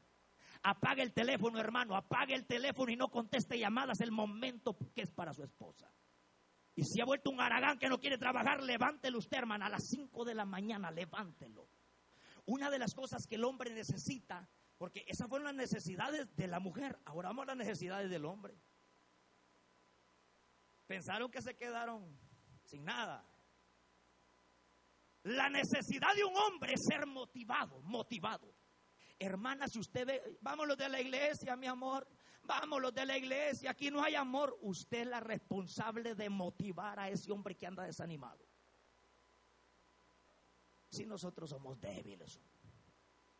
Apague 0.62 1.02
el 1.02 1.12
teléfono, 1.12 1.60
hermano, 1.60 1.96
apague 1.96 2.34
el 2.34 2.46
teléfono 2.46 2.90
y 2.90 2.96
no 2.96 3.08
conteste 3.10 3.58
llamadas 3.58 4.00
el 4.00 4.10
momento 4.10 4.74
que 4.94 5.02
es 5.02 5.10
para 5.10 5.34
su 5.34 5.42
esposa. 5.42 5.92
Y 6.74 6.84
si 6.84 7.00
ha 7.00 7.04
vuelto 7.04 7.30
un 7.30 7.40
aragán 7.40 7.78
que 7.78 7.88
no 7.88 7.98
quiere 7.98 8.18
trabajar, 8.18 8.62
levántelo 8.62 9.18
usted, 9.18 9.38
hermana, 9.38 9.66
a 9.66 9.70
las 9.70 9.88
5 9.88 10.24
de 10.24 10.34
la 10.34 10.44
mañana, 10.44 10.90
levántelo. 10.90 11.68
Una 12.46 12.70
de 12.70 12.78
las 12.78 12.94
cosas 12.94 13.26
que 13.26 13.34
el 13.34 13.44
hombre 13.44 13.74
necesita, 13.74 14.48
porque 14.78 15.04
esas 15.06 15.28
fueron 15.28 15.46
las 15.46 15.54
necesidades 15.54 16.34
de 16.36 16.46
la 16.46 16.60
mujer, 16.60 16.98
ahora 17.04 17.28
vamos 17.28 17.42
a 17.44 17.54
las 17.54 17.56
necesidades 17.56 18.10
del 18.10 18.24
hombre. 18.24 18.56
Pensaron 20.86 21.30
que 21.30 21.42
se 21.42 21.56
quedaron 21.56 22.18
sin 22.64 22.84
nada. 22.84 23.24
La 25.24 25.50
necesidad 25.50 26.14
de 26.16 26.24
un 26.24 26.36
hombre 26.36 26.72
es 26.74 26.80
ser 26.84 27.06
motivado, 27.06 27.82
motivado. 27.82 28.54
Hermana, 29.18 29.68
si 29.68 29.78
usted 29.78 30.06
ve, 30.06 30.38
vámonos 30.40 30.78
de 30.78 30.88
la 30.88 31.00
iglesia, 31.00 31.54
mi 31.56 31.66
amor, 31.66 32.08
vámonos 32.42 32.92
de 32.92 33.06
la 33.06 33.16
iglesia, 33.16 33.70
aquí 33.70 33.90
no 33.90 34.02
hay 34.02 34.14
amor. 34.14 34.56
Usted 34.62 35.00
es 35.00 35.06
la 35.06 35.20
responsable 35.20 36.14
de 36.14 36.28
motivar 36.28 36.98
a 36.98 37.08
ese 37.08 37.32
hombre 37.32 37.56
que 37.56 37.66
anda 37.66 37.84
desanimado. 37.84 38.44
Si 40.90 41.04
nosotros 41.06 41.50
somos 41.50 41.80
débiles, 41.80 42.40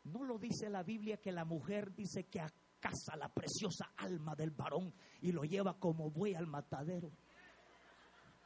no 0.04 0.24
lo 0.24 0.38
dice 0.38 0.70
la 0.70 0.82
Biblia 0.82 1.18
que 1.18 1.32
la 1.32 1.44
mujer 1.44 1.92
dice 1.94 2.24
que 2.24 2.40
acaza 2.40 3.16
la 3.16 3.28
preciosa 3.28 3.92
alma 3.96 4.34
del 4.34 4.50
varón 4.50 4.94
y 5.20 5.32
lo 5.32 5.42
lleva 5.42 5.78
como 5.78 6.10
buey 6.10 6.34
al 6.34 6.46
matadero. 6.46 7.10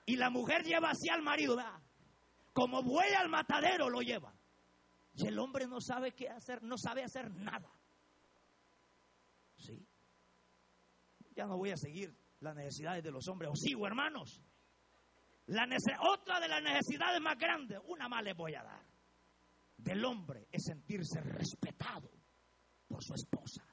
Y 0.07 0.17
la 0.17 0.31
mujer 0.31 0.65
lleva 0.65 0.91
así 0.91 1.09
al 1.09 1.23
marido, 1.23 1.57
como 2.53 2.83
buey 2.83 3.13
al 3.15 3.29
matadero 3.29 3.89
lo 3.89 4.01
lleva. 4.01 4.35
Y 5.17 5.27
el 5.27 5.39
hombre 5.39 5.67
no 5.67 5.81
sabe 5.81 6.13
qué 6.13 6.29
hacer, 6.29 6.63
no 6.63 6.77
sabe 6.77 7.05
hacer 7.05 7.31
nada. 7.31 7.71
Sí. 9.57 9.87
Ya 11.35 11.47
no 11.47 11.57
voy 11.57 11.71
a 11.71 11.77
seguir 11.77 12.17
las 12.41 12.55
necesidades 12.55 13.03
de 13.03 13.11
los 13.11 13.27
hombres. 13.29 13.51
O 13.53 13.57
sigo, 13.57 13.87
hermanos. 13.87 14.43
Otra 16.01 16.41
de 16.41 16.49
las 16.49 16.63
necesidades 16.63 17.21
más 17.21 17.37
grandes, 17.39 17.79
una 17.87 18.09
más 18.09 18.23
les 18.23 18.37
voy 18.37 18.55
a 18.55 18.63
dar. 18.63 18.83
Del 19.77 20.05
hombre 20.05 20.49
es 20.51 20.65
sentirse 20.65 21.21
respetado 21.21 22.11
por 22.89 23.03
su 23.03 23.15
esposa. 23.15 23.65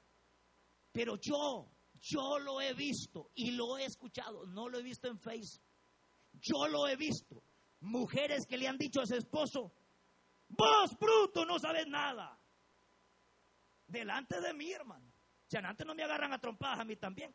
Pero 0.92 1.16
yo, 1.16 1.70
yo 2.00 2.38
lo 2.38 2.60
he 2.60 2.74
visto 2.74 3.30
y 3.34 3.52
lo 3.52 3.78
he 3.78 3.84
escuchado. 3.84 4.44
No 4.46 4.68
lo 4.68 4.78
he 4.78 4.82
visto 4.82 5.08
en 5.08 5.18
Facebook. 5.18 5.64
Yo 6.34 6.68
lo 6.68 6.88
he 6.88 6.96
visto. 6.96 7.42
Mujeres 7.80 8.46
que 8.46 8.58
le 8.58 8.68
han 8.68 8.76
dicho 8.76 9.00
a 9.00 9.06
su 9.06 9.14
esposo, 9.14 9.72
Vos, 10.54 10.96
bruto, 10.98 11.46
no 11.46 11.58
sabes 11.58 11.86
nada. 11.86 12.38
Delante 13.86 14.40
de 14.40 14.52
mí, 14.52 14.70
hermano. 14.72 15.10
Si 15.46 15.56
antes 15.56 15.86
no 15.86 15.94
me 15.94 16.02
agarran 16.02 16.32
a 16.32 16.38
trompadas 16.38 16.80
a 16.80 16.84
mí 16.84 16.96
también. 16.96 17.34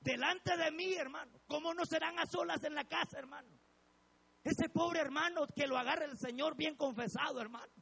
Delante 0.00 0.56
de 0.56 0.70
mí, 0.70 0.94
hermano. 0.94 1.40
¿Cómo 1.46 1.74
no 1.74 1.84
serán 1.84 2.18
a 2.18 2.26
solas 2.26 2.62
en 2.64 2.74
la 2.74 2.84
casa, 2.84 3.18
hermano? 3.18 3.48
Ese 4.42 4.68
pobre 4.70 5.00
hermano 5.00 5.46
que 5.54 5.66
lo 5.66 5.76
agarre 5.76 6.06
el 6.06 6.18
Señor 6.18 6.56
bien 6.56 6.76
confesado, 6.76 7.40
hermano 7.40 7.79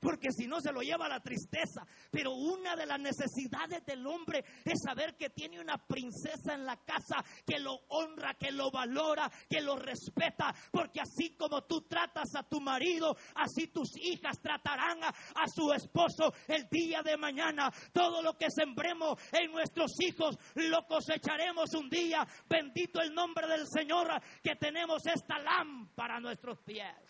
porque 0.00 0.32
si 0.32 0.46
no 0.46 0.60
se 0.60 0.72
lo 0.72 0.80
lleva 0.80 1.08
la 1.08 1.20
tristeza. 1.20 1.86
Pero 2.10 2.32
una 2.32 2.74
de 2.74 2.86
las 2.86 2.98
necesidades 2.98 3.84
del 3.84 4.06
hombre 4.06 4.44
es 4.64 4.80
saber 4.84 5.16
que 5.16 5.30
tiene 5.30 5.60
una 5.60 5.76
princesa 5.78 6.54
en 6.54 6.64
la 6.64 6.76
casa 6.78 7.24
que 7.46 7.58
lo 7.58 7.74
honra, 7.88 8.34
que 8.34 8.50
lo 8.50 8.70
valora, 8.70 9.30
que 9.48 9.60
lo 9.60 9.76
respeta, 9.76 10.54
porque 10.70 11.00
así 11.00 11.36
como 11.36 11.62
tú 11.64 11.82
tratas 11.82 12.34
a 12.34 12.42
tu 12.42 12.60
marido, 12.60 13.16
así 13.34 13.68
tus 13.68 13.96
hijas 13.98 14.40
tratarán 14.40 15.02
a, 15.04 15.12
su 15.54 15.72
esposo 15.72 16.32
el 16.48 16.68
día 16.70 17.02
de 17.02 17.16
mañana. 17.16 17.70
Todo 17.92 18.22
lo 18.22 18.36
que 18.36 18.50
sembremos 18.50 19.18
en 19.32 19.50
nuestros 19.52 19.92
hijos 20.00 20.36
lo 20.54 20.86
cosecharemos 20.86 21.74
un 21.74 21.88
día. 21.90 22.26
Bendito 22.48 23.00
el 23.00 23.14
nombre 23.14 23.46
del 23.46 23.66
Señor 23.66 24.08
que 24.42 24.56
tenemos 24.56 25.04
esta 25.06 25.38
lámpara 25.38 26.16
a 26.16 26.20
nuestros 26.20 26.58
pies. 26.60 27.09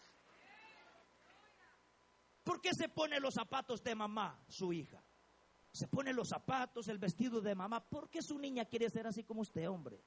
¿Por 2.51 2.61
qué 2.61 2.75
se 2.75 2.89
pone 2.89 3.21
los 3.21 3.35
zapatos 3.35 3.81
de 3.81 3.95
mamá, 3.95 4.45
su 4.49 4.73
hija? 4.73 5.01
Se 5.71 5.87
pone 5.87 6.13
los 6.13 6.31
zapatos, 6.31 6.89
el 6.89 6.99
vestido 6.99 7.41
de 7.41 7.55
mamá. 7.55 7.89
¿Por 7.89 8.11
qué 8.11 8.21
su 8.23 8.37
niña 8.41 8.65
quiere 8.65 8.91
ser 8.91 9.07
así 9.07 9.23
como 9.23 9.43
usted, 9.43 9.71
hombre? 9.71 10.03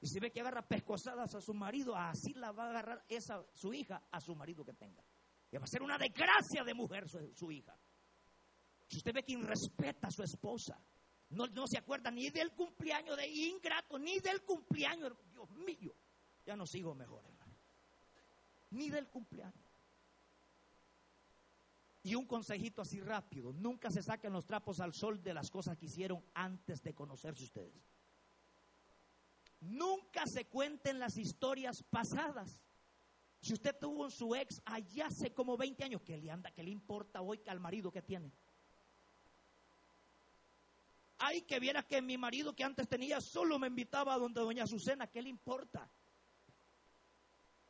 Y 0.00 0.06
si 0.06 0.18
ve 0.18 0.32
que 0.32 0.40
agarra 0.40 0.66
pescosadas 0.66 1.34
a 1.34 1.42
su 1.42 1.52
marido, 1.52 1.94
así 1.94 2.32
la 2.32 2.52
va 2.52 2.64
a 2.64 2.70
agarrar 2.70 3.04
esa, 3.06 3.44
su 3.52 3.74
hija 3.74 4.02
a 4.10 4.18
su 4.18 4.34
marido 4.34 4.64
que 4.64 4.72
tenga. 4.72 5.04
Y 5.52 5.58
va 5.58 5.64
a 5.64 5.66
ser 5.66 5.82
una 5.82 5.98
desgracia 5.98 6.64
de 6.64 6.72
mujer 6.72 7.06
su, 7.06 7.52
hija. 7.52 7.78
Si 8.86 8.96
usted 8.96 9.12
ve 9.12 9.22
que 9.22 9.32
irrespeta 9.32 10.08
a 10.08 10.10
su 10.10 10.22
esposa, 10.22 10.80
no, 11.28 11.48
no, 11.48 11.66
se 11.66 11.76
acuerda 11.76 12.10
ni 12.10 12.30
del 12.30 12.52
cumpleaños 12.52 13.14
de 13.18 13.28
ingrato, 13.28 13.98
ni 13.98 14.18
del 14.20 14.40
cumpleaños, 14.40 15.12
Dios 15.30 15.50
mío, 15.50 15.94
ya 16.46 16.56
no 16.56 16.64
sigo 16.64 16.94
mejor, 16.94 17.26
hermano. 17.26 17.52
Ni 18.70 18.88
del 18.88 19.06
cumpleaños. 19.08 19.67
Y 22.02 22.14
un 22.14 22.26
consejito 22.26 22.82
así 22.82 23.00
rápido, 23.00 23.52
nunca 23.52 23.90
se 23.90 24.02
saquen 24.02 24.32
los 24.32 24.46
trapos 24.46 24.80
al 24.80 24.94
sol 24.94 25.22
de 25.22 25.34
las 25.34 25.50
cosas 25.50 25.76
que 25.76 25.86
hicieron 25.86 26.24
antes 26.34 26.82
de 26.82 26.94
conocerse 26.94 27.44
ustedes. 27.44 27.92
Nunca 29.60 30.24
se 30.26 30.46
cuenten 30.46 31.00
las 31.00 31.16
historias 31.16 31.82
pasadas. 31.82 32.62
Si 33.40 33.52
usted 33.52 33.76
tuvo 33.78 34.10
su 34.10 34.34
ex 34.34 34.62
allá 34.64 35.06
hace 35.06 35.32
como 35.32 35.56
20 35.56 35.84
años, 35.84 36.02
¿qué 36.02 36.16
le 36.16 36.30
anda? 36.30 36.50
¿Qué 36.52 36.62
le 36.62 36.70
importa 36.70 37.20
hoy 37.20 37.40
al 37.46 37.58
marido 37.58 37.90
que 37.90 38.02
tiene? 38.02 38.32
Ay, 41.18 41.42
que 41.42 41.58
viera 41.58 41.82
que 41.82 42.00
mi 42.00 42.16
marido 42.16 42.54
que 42.54 42.62
antes 42.62 42.88
tenía 42.88 43.20
solo 43.20 43.58
me 43.58 43.66
invitaba 43.66 44.14
a 44.14 44.18
donde 44.18 44.40
doña 44.40 44.64
Azucena, 44.64 45.08
¿qué 45.08 45.20
le 45.20 45.28
importa? 45.28 45.90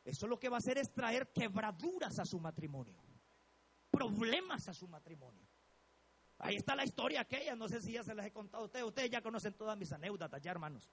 Eso 0.05 0.27
lo 0.27 0.39
que 0.39 0.49
va 0.49 0.57
a 0.57 0.59
hacer 0.59 0.77
es 0.77 0.93
traer 0.93 1.31
quebraduras 1.31 2.19
a 2.19 2.25
su 2.25 2.39
matrimonio 2.39 3.08
problemas 3.99 4.67
a 4.69 4.73
su 4.73 4.87
matrimonio. 4.87 5.45
Ahí 6.37 6.55
está 6.55 6.75
la 6.75 6.85
historia 6.85 7.21
aquella, 7.21 7.55
no 7.55 7.67
sé 7.67 7.81
si 7.81 7.93
ya 7.93 8.03
se 8.03 8.15
las 8.15 8.25
he 8.25 8.31
contado 8.31 8.63
a 8.63 8.65
ustedes, 8.67 8.85
ustedes 8.85 9.11
ya 9.11 9.21
conocen 9.21 9.53
todas 9.53 9.77
mis 9.77 9.91
anécdotas 9.91 10.41
ya 10.41 10.51
hermanos. 10.51 10.89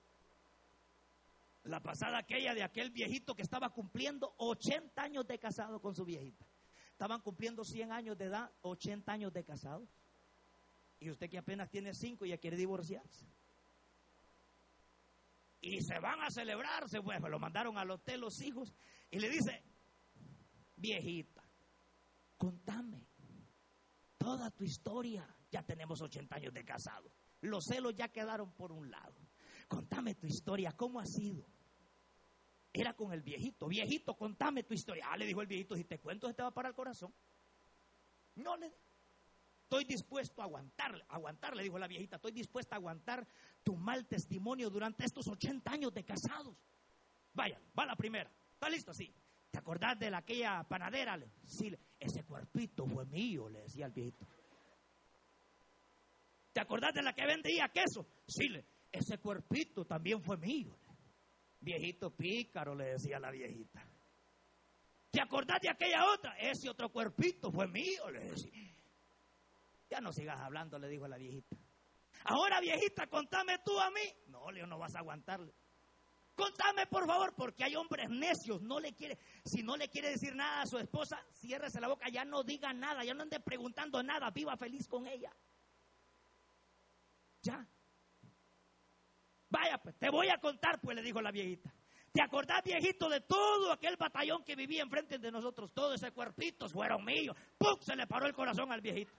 La 1.63 1.81
pasada 1.81 2.19
aquella 2.19 2.53
de 2.55 2.65
aquel 2.65 2.91
viejito 2.91 3.35
que 3.35 3.43
estaba 3.43 3.71
cumpliendo 3.71 4.35
80 4.39 5.01
años 5.01 5.27
de 5.27 5.39
casado 5.39 5.81
con 5.81 5.95
su 5.95 6.05
viejita. 6.05 6.45
Estaban 6.91 7.21
cumpliendo 7.21 7.65
100 7.65 7.93
años 7.93 8.19
de 8.19 8.25
edad, 8.25 8.51
80 8.63 9.13
años 9.13 9.33
de 9.33 9.45
casado. 9.45 9.87
Y 10.99 11.11
usted 11.11 11.29
que 11.29 11.39
apenas 11.39 11.71
tiene 11.71 11.95
5 11.95 12.25
y 12.25 12.31
ya 12.31 12.39
quiere 12.39 12.57
divorciarse. 12.57 13.27
Y 15.61 15.81
se 15.83 15.99
van 15.99 16.23
a 16.23 16.31
celebrarse, 16.31 17.01
pues 17.03 17.21
lo 17.21 17.39
mandaron 17.39 17.79
al 17.79 17.91
hotel 17.91 18.21
los 18.21 18.41
hijos 18.41 18.75
y 19.11 19.19
le 19.19 19.29
dice, 19.29 19.63
viejita, 20.77 21.36
contame 22.37 23.07
toda 24.19 24.51
tu 24.51 24.65
historia. 24.65 25.27
Ya 25.51 25.63
tenemos 25.63 26.01
80 26.01 26.37
años 26.37 26.53
de 26.53 26.65
casado. 26.65 27.11
Los 27.41 27.65
celos 27.65 27.95
ya 27.95 28.09
quedaron 28.09 28.53
por 28.53 28.73
un 28.73 28.91
lado. 28.91 29.15
Contame 29.69 30.15
tu 30.15 30.27
historia, 30.27 30.73
¿cómo 30.73 31.01
ha 31.01 31.07
sido? 31.07 31.47
Era 32.73 32.95
con 32.95 33.13
el 33.13 33.23
viejito. 33.23 33.69
Viejito, 33.69 34.17
contame 34.17 34.63
tu 34.63 34.75
historia. 34.75 35.07
Ah, 35.09 35.17
le 35.17 35.27
dijo 35.27 35.41
el 35.41 35.47
viejito, 35.47 35.77
si 35.77 35.85
te 35.85 35.99
cuento, 35.99 36.29
se 36.29 36.35
te 36.35 36.43
va 36.43 36.51
para 36.51 36.69
el 36.69 36.75
corazón. 36.75 37.13
No 38.35 38.57
le 38.57 38.73
Estoy 39.67 39.83
dispuesto 39.83 40.43
a 40.43 40.45
aguantar, 40.45 41.05
aguantar, 41.09 41.57
le 41.57 41.65
dijo 41.65 41.77
la 41.77 41.89
viejita, 41.89 42.17
estoy 42.17 42.31
dispuesta 42.31 42.77
a 42.77 42.79
aguantar 42.79 43.27
tu 43.65 43.75
mal 43.75 44.07
testimonio 44.07 44.71
durante 44.71 45.05
estos 45.05 45.27
80 45.27 45.73
años 45.73 45.93
de 45.93 46.05
casados. 46.05 46.57
Vaya, 47.35 47.61
va 47.77 47.85
la 47.85 47.97
primera. 47.97 48.31
¿Está 48.53 48.69
listo? 48.69 48.95
Sí. 48.95 49.13
¿Te 49.57 49.61
acordás 49.61 49.99
de 49.99 50.11
la, 50.11 50.19
aquella 50.19 50.63
panadera? 50.65 51.19
Sí, 51.47 51.75
ese 51.99 52.25
cuerpito 52.25 52.87
fue 52.87 53.07
mío, 53.07 53.49
le 53.49 53.61
decía 53.61 53.87
el 53.87 53.93
viejito. 53.93 54.27
¿Te 56.53 56.61
acordás 56.61 56.93
de 56.93 57.03
la 57.03 57.15
que 57.15 57.25
vendía 57.25 57.71
queso? 57.71 58.07
Sí, 58.27 58.49
ese 58.93 59.17
cuerpito 59.17 59.87
también 59.87 60.23
fue 60.23 60.37
mío. 60.37 60.77
Viejito 61.59 62.11
pícaro, 62.11 62.75
le 62.75 62.85
decía 62.85 63.19
la 63.19 63.31
viejita. 63.31 63.83
¿Te 65.11 65.23
acordás 65.23 65.63
de 65.63 65.71
aquella 65.71 66.05
otra? 66.13 66.37
Ese 66.37 66.69
otro 66.69 66.93
cuerpito 66.93 67.51
fue 67.51 67.67
mío, 67.67 68.11
le 68.11 68.27
decía. 68.27 68.77
Ya 69.89 70.03
no 70.03 70.13
sigas 70.13 70.39
hablando, 70.39 70.79
le 70.79 70.89
dijo 70.89 71.09
la 71.09 71.17
viejita. 71.17 71.57
Ahora, 72.25 72.61
viejita, 72.61 73.07
contame 73.07 73.57
tú 73.65 73.81
a 73.81 73.89
mí. 73.89 74.13
No, 74.27 74.51
Leo, 74.51 74.67
no 74.67 74.79
vas 74.79 74.95
a 74.97 74.99
aguantarle. 74.99 75.55
Contame, 76.37 76.87
por 76.87 77.07
favor, 77.07 77.35
porque 77.35 77.65
hay 77.65 77.75
hombres 77.77 78.11
necios. 78.11 78.61
No 78.61 78.79
le 78.79 78.93
quiere, 78.93 79.19
si 79.45 79.63
no 79.63 79.75
le 79.77 79.89
quiere 79.89 80.11
decir 80.11 80.37
nada 80.37 80.61
a 80.61 80.67
su 80.67 80.79
esposa, 80.79 81.19
ciérrese 81.33 81.81
la 81.81 81.89
boca, 81.89 82.11
ya 82.11 82.27
no 82.27 82.43
diga 82.43 82.75
nada, 82.75 83.03
ya 83.05 83.15
no 83.15 83.23
ande 83.23 83.41
preguntando 83.41 84.03
nada, 84.03 84.31
viva 84.31 84.55
feliz 84.57 84.87
con 84.87 85.07
ella. 85.07 85.35
Ya. 87.43 87.67
Vaya, 89.49 89.79
pues, 89.79 89.97
te 89.97 90.11
voy 90.11 90.29
a 90.29 90.37
contar, 90.39 90.79
pues 90.81 90.95
le 90.95 91.03
dijo 91.03 91.23
la 91.23 91.31
viejita. 91.31 91.73
¿Te 92.13 92.23
acordás, 92.23 92.63
viejito, 92.63 93.09
de 93.09 93.21
todo 93.23 93.73
aquel 93.73 93.97
batallón 93.97 94.45
que 94.45 94.57
vivía 94.57 94.83
enfrente 94.83 95.19
de 95.19 95.31
nosotros? 95.31 95.73
Todos 95.73 95.95
esos 95.95 96.13
cuerpitos 96.13 96.73
fueron 96.73 97.05
míos. 97.05 97.37
¡Pum! 97.57 97.79
Se 97.81 97.97
le 97.97 98.07
paró 98.07 98.27
el 98.27 98.35
corazón 98.35 98.73
al 98.73 98.81
viejito. 98.83 99.13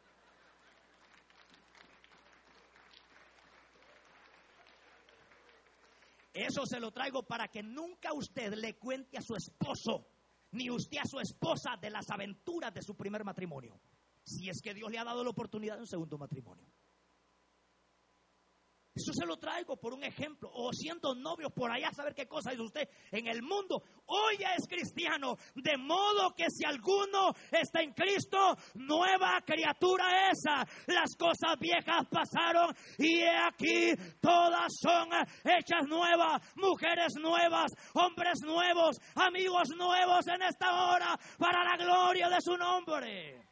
Eso 6.37 6.67
se 6.67 6.79
lo 6.79 6.91
traigo 6.91 7.23
para 7.23 7.47
que 7.47 7.63
nunca 7.63 8.13
usted 8.13 8.53
le 8.53 8.77
cuente 8.77 9.17
a 9.17 9.23
su 9.23 9.35
esposo, 9.35 10.07
ni 10.51 10.69
usted 10.69 10.99
a 10.99 11.05
su 11.05 11.19
esposa, 11.19 11.77
de 11.81 11.89
las 11.89 12.11
aventuras 12.11 12.71
de 12.71 12.83
su 12.83 12.95
primer 12.95 13.23
matrimonio. 13.23 13.81
Si 14.23 14.47
es 14.47 14.61
que 14.61 14.75
Dios 14.75 14.91
le 14.91 14.99
ha 14.99 15.03
dado 15.03 15.23
la 15.23 15.31
oportunidad 15.31 15.75
de 15.75 15.81
un 15.81 15.87
segundo 15.87 16.15
matrimonio. 16.19 16.67
Eso 18.97 19.13
se 19.13 19.27
lo 19.27 19.37
traigo 19.37 19.77
por 19.77 19.93
un 19.93 20.03
ejemplo. 20.03 20.49
O 20.51 20.73
siendo 20.73 21.13
novios 21.13 21.51
por 21.53 21.71
allá, 21.71 21.91
saber 21.91 22.15
qué 22.15 22.25
cosa 22.25 22.51
es 22.51 22.59
usted 22.59 22.89
en 23.11 23.27
el 23.27 23.43
mundo. 23.43 23.83
Hoy 24.07 24.37
es 24.37 24.67
cristiano. 24.67 25.37
De 25.53 25.77
modo 25.77 26.33
que 26.35 26.45
si 26.49 26.65
alguno 26.65 27.31
está 27.51 27.81
en 27.81 27.93
Cristo, 27.93 28.57
nueva 28.73 29.39
criatura 29.45 30.31
esa. 30.31 30.65
Las 30.87 31.15
cosas 31.15 31.59
viejas 31.59 32.07
pasaron 32.09 32.75
y 32.97 33.19
he 33.19 33.37
aquí 33.37 33.93
todas 34.19 34.73
son 34.81 35.09
hechas 35.43 35.87
nuevas. 35.87 36.41
Mujeres 36.55 37.13
nuevas, 37.21 37.71
hombres 37.93 38.39
nuevos, 38.43 38.97
amigos 39.13 39.69
nuevos 39.77 40.25
en 40.27 40.41
esta 40.41 40.87
hora 40.87 41.15
para 41.37 41.63
la 41.63 41.77
gloria 41.77 42.29
de 42.29 42.41
su 42.41 42.57
nombre. 42.57 43.45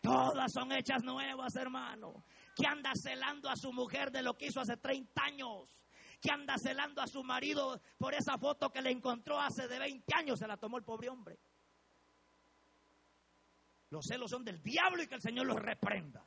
Todas 0.00 0.50
son 0.52 0.72
hechas 0.72 1.02
nuevas, 1.02 1.54
hermano 1.56 2.24
que 2.54 2.66
anda 2.66 2.92
celando 2.94 3.48
a 3.48 3.56
su 3.56 3.72
mujer 3.72 4.10
de 4.10 4.22
lo 4.22 4.36
que 4.36 4.46
hizo 4.46 4.60
hace 4.60 4.76
30 4.76 5.22
años, 5.22 5.68
que 6.20 6.30
anda 6.30 6.56
celando 6.58 7.02
a 7.02 7.06
su 7.06 7.22
marido 7.24 7.80
por 7.98 8.14
esa 8.14 8.38
foto 8.38 8.70
que 8.70 8.80
le 8.80 8.90
encontró 8.90 9.40
hace 9.40 9.68
de 9.68 9.78
20 9.78 10.14
años, 10.14 10.38
se 10.38 10.46
la 10.46 10.56
tomó 10.56 10.78
el 10.78 10.84
pobre 10.84 11.08
hombre. 11.08 11.38
Los 13.90 14.06
celos 14.06 14.30
son 14.30 14.44
del 14.44 14.62
diablo 14.62 15.02
y 15.02 15.06
que 15.06 15.16
el 15.16 15.22
Señor 15.22 15.46
los 15.46 15.56
reprenda. 15.56 16.26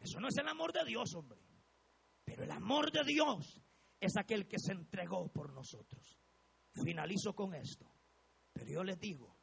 Eso 0.00 0.20
no 0.20 0.28
es 0.28 0.36
el 0.36 0.48
amor 0.48 0.72
de 0.72 0.84
Dios, 0.84 1.14
hombre. 1.14 1.40
Pero 2.24 2.44
el 2.44 2.50
amor 2.50 2.90
de 2.90 3.04
Dios 3.04 3.60
es 4.00 4.16
aquel 4.16 4.46
que 4.46 4.58
se 4.58 4.72
entregó 4.72 5.28
por 5.28 5.52
nosotros. 5.52 6.18
Finalizo 6.72 7.34
con 7.34 7.54
esto. 7.54 7.90
Pero 8.52 8.70
yo 8.70 8.84
les 8.84 8.98
digo, 8.98 9.36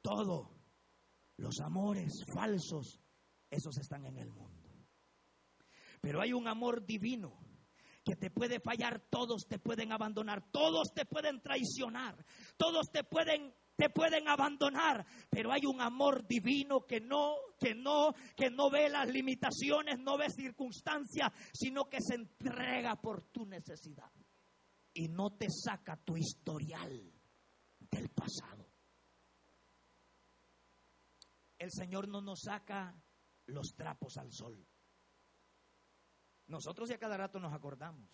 todos 0.00 0.48
los 1.36 1.60
amores 1.60 2.24
falsos, 2.32 3.00
esos 3.50 3.76
están 3.78 4.06
en 4.06 4.18
el 4.18 4.30
mundo. 4.30 4.61
Pero 6.02 6.20
hay 6.20 6.32
un 6.32 6.48
amor 6.48 6.84
divino 6.84 7.38
que 8.04 8.16
te 8.16 8.30
puede 8.30 8.58
fallar, 8.58 9.00
todos 9.08 9.46
te 9.48 9.60
pueden 9.60 9.92
abandonar, 9.92 10.50
todos 10.50 10.92
te 10.92 11.06
pueden 11.06 11.40
traicionar, 11.40 12.26
todos 12.58 12.90
te 12.90 13.04
pueden 13.04 13.54
te 13.74 13.88
pueden 13.88 14.28
abandonar, 14.28 15.04
pero 15.30 15.50
hay 15.50 15.62
un 15.64 15.80
amor 15.80 16.26
divino 16.26 16.84
que 16.86 17.00
no, 17.00 17.36
que 17.58 17.74
no, 17.74 18.12
que 18.36 18.50
no 18.50 18.70
ve 18.70 18.88
las 18.88 19.08
limitaciones, 19.08 19.98
no 19.98 20.18
ve 20.18 20.28
circunstancias, 20.28 21.32
sino 21.54 21.88
que 21.88 22.00
se 22.00 22.16
entrega 22.16 22.96
por 22.96 23.24
tu 23.32 23.46
necesidad 23.46 24.10
y 24.92 25.08
no 25.08 25.36
te 25.36 25.46
saca 25.48 25.96
tu 25.96 26.16
historial 26.16 27.12
del 27.90 28.10
pasado. 28.10 28.68
El 31.58 31.70
Señor 31.70 32.08
no 32.08 32.20
nos 32.20 32.42
saca 32.42 32.94
los 33.46 33.74
trapos 33.74 34.16
al 34.18 34.30
sol. 34.32 34.66
Nosotros 36.52 36.90
ya 36.90 36.98
cada 36.98 37.16
rato 37.16 37.40
nos 37.40 37.54
acordamos. 37.54 38.06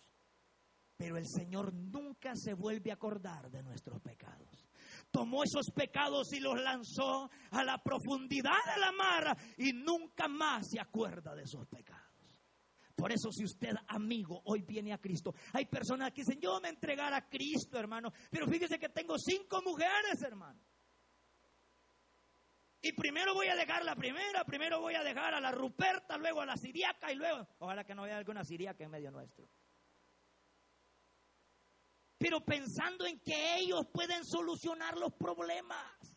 Pero 0.95 1.17
el 1.17 1.27
Señor 1.27 1.73
nunca 1.73 2.31
se 2.35 2.53
vuelve 2.53 2.89
a 2.89 2.93
acordar 2.93 3.51
de 3.51 3.61
nuestros 3.61 4.01
pecados. 4.01 4.65
Tomó 5.11 5.43
esos 5.43 5.71
pecados 5.71 6.31
y 6.31 6.39
los 6.39 6.57
lanzó 6.59 7.29
a 7.51 7.63
la 7.65 7.83
profundidad 7.83 8.57
de 8.73 8.79
la 8.79 8.91
mar 8.93 9.37
y 9.57 9.73
nunca 9.73 10.29
más 10.29 10.69
se 10.69 10.79
acuerda 10.79 11.35
de 11.35 11.43
esos 11.43 11.67
pecados. 11.67 12.07
Por 12.95 13.11
eso 13.11 13.29
si 13.31 13.43
usted, 13.43 13.73
amigo, 13.87 14.41
hoy 14.45 14.61
viene 14.61 14.93
a 14.93 14.97
Cristo, 14.97 15.33
hay 15.53 15.65
personas 15.65 16.11
que 16.11 16.21
dicen, 16.21 16.39
yo 16.39 16.59
me 16.61 16.69
entregar 16.69 17.13
a 17.13 17.27
Cristo, 17.29 17.77
hermano, 17.77 18.11
pero 18.29 18.47
fíjese 18.47 18.79
que 18.79 18.89
tengo 18.89 19.17
cinco 19.17 19.61
mujeres, 19.65 20.21
hermano. 20.21 20.59
Y 22.81 22.93
primero 22.93 23.33
voy 23.33 23.47
a 23.47 23.55
dejar 23.55 23.83
la 23.83 23.95
primera, 23.95 24.45
primero 24.45 24.79
voy 24.79 24.95
a 24.95 25.03
dejar 25.03 25.33
a 25.33 25.41
la 25.41 25.51
Ruperta, 25.51 26.17
luego 26.17 26.41
a 26.41 26.45
la 26.45 26.55
Siriaca 26.55 27.11
y 27.11 27.15
luego, 27.15 27.45
ojalá 27.59 27.83
que 27.83 27.93
no 27.93 28.03
haya 28.03 28.17
alguna 28.17 28.45
Siriaca 28.45 28.83
en 28.83 28.91
medio 28.91 29.11
nuestro. 29.11 29.49
Pero 32.17 32.43
pensando 32.43 33.05
en 33.05 33.19
que 33.19 33.57
ellos 33.57 33.85
pueden 33.93 34.23
solucionar 34.25 34.97
los 34.97 35.13
problemas. 35.13 36.08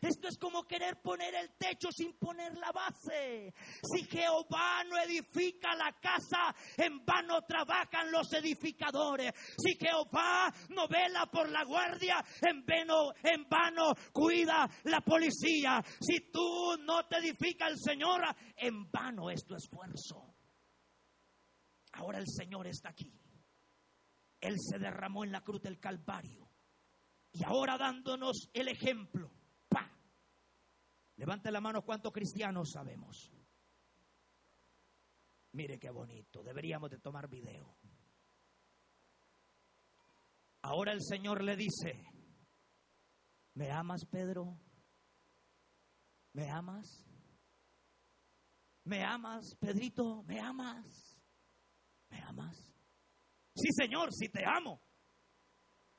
Esto 0.00 0.28
es 0.28 0.38
como 0.38 0.64
querer 0.64 1.00
poner 1.02 1.34
el 1.34 1.50
techo 1.56 1.88
sin 1.90 2.16
poner 2.18 2.56
la 2.56 2.70
base. 2.72 3.52
Si 3.82 4.04
Jehová 4.04 4.84
no 4.84 4.98
edifica 4.98 5.74
la 5.74 5.92
casa, 6.00 6.54
en 6.76 7.04
vano 7.04 7.42
trabajan 7.42 8.10
los 8.10 8.32
edificadores. 8.32 9.32
Si 9.56 9.76
Jehová 9.76 10.52
no 10.70 10.86
vela 10.88 11.26
por 11.26 11.48
la 11.48 11.64
guardia, 11.64 12.24
en 12.42 12.64
vano, 12.64 13.12
en 13.22 13.48
vano 13.48 13.92
cuida 14.12 14.68
la 14.84 15.00
policía. 15.00 15.82
Si 16.00 16.30
tú 16.30 16.76
no 16.80 17.06
te 17.06 17.16
edifica 17.18 17.66
el 17.68 17.78
Señor, 17.78 18.22
en 18.56 18.90
vano 18.90 19.30
es 19.30 19.44
tu 19.44 19.54
esfuerzo. 19.54 20.34
Ahora 21.92 22.18
el 22.18 22.28
Señor 22.28 22.66
está 22.66 22.90
aquí. 22.90 23.12
Él 24.40 24.54
se 24.58 24.78
derramó 24.78 25.24
en 25.24 25.32
la 25.32 25.42
cruz 25.42 25.60
del 25.62 25.80
Calvario. 25.80 26.48
Y 27.32 27.44
ahora 27.44 27.76
dándonos 27.76 28.48
el 28.52 28.68
ejemplo 28.68 29.37
Levante 31.18 31.50
la 31.50 31.60
mano 31.60 31.82
cuántos 31.82 32.12
cristianos 32.12 32.70
sabemos. 32.70 33.32
Mire 35.52 35.78
qué 35.78 35.90
bonito, 35.90 36.42
deberíamos 36.44 36.90
de 36.90 36.98
tomar 36.98 37.28
video. 37.28 37.76
Ahora 40.62 40.92
el 40.92 41.02
Señor 41.02 41.42
le 41.42 41.56
dice, 41.56 42.04
¿me 43.54 43.70
amas 43.72 44.04
Pedro? 44.06 44.60
¿Me 46.34 46.50
amas? 46.50 47.04
¿Me 48.84 49.02
amas, 49.02 49.56
Pedrito? 49.58 50.22
¿Me 50.22 50.40
amas? 50.40 51.18
¿Me 52.10 52.22
amas? 52.22 52.56
Sí, 53.54 53.72
Señor, 53.72 54.12
sí 54.12 54.28
te 54.28 54.44
amo. 54.46 54.80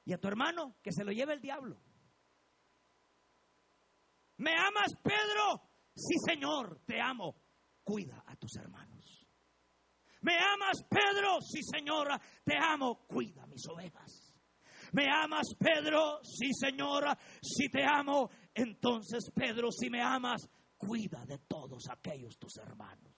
¿Y 0.05 0.13
a 0.13 0.17
tu 0.17 0.29
hermano? 0.29 0.77
Que 0.81 0.93
se 0.93 1.03
lo 1.03 1.11
lleve 1.11 1.33
el 1.33 1.41
diablo. 1.41 1.81
¿Me 4.39 4.51
amas, 4.55 4.95
Pedro? 5.03 5.69
Sí, 5.93 6.15
Señor, 6.25 6.81
te 6.85 6.99
amo. 6.99 7.35
Cuida 7.83 8.23
a 8.25 8.35
tus 8.35 8.55
hermanos. 8.55 9.25
¿Me 10.21 10.33
amas, 10.37 10.83
Pedro? 10.89 11.41
Sí, 11.41 11.61
Señora, 11.63 12.19
te 12.43 12.55
amo. 12.57 13.05
Cuida 13.07 13.45
mis 13.47 13.67
ovejas. 13.67 14.33
¿Me 14.93 15.05
amas, 15.11 15.55
Pedro? 15.57 16.19
Sí, 16.23 16.51
Señora, 16.53 17.17
si 17.41 17.69
te 17.69 17.83
amo. 17.83 18.29
Entonces, 18.53 19.29
Pedro, 19.33 19.71
si 19.71 19.89
me 19.89 20.01
amas, 20.01 20.49
cuida 20.77 21.25
de 21.25 21.39
todos 21.39 21.89
aquellos 21.89 22.37
tus 22.37 22.57
hermanos. 22.57 23.13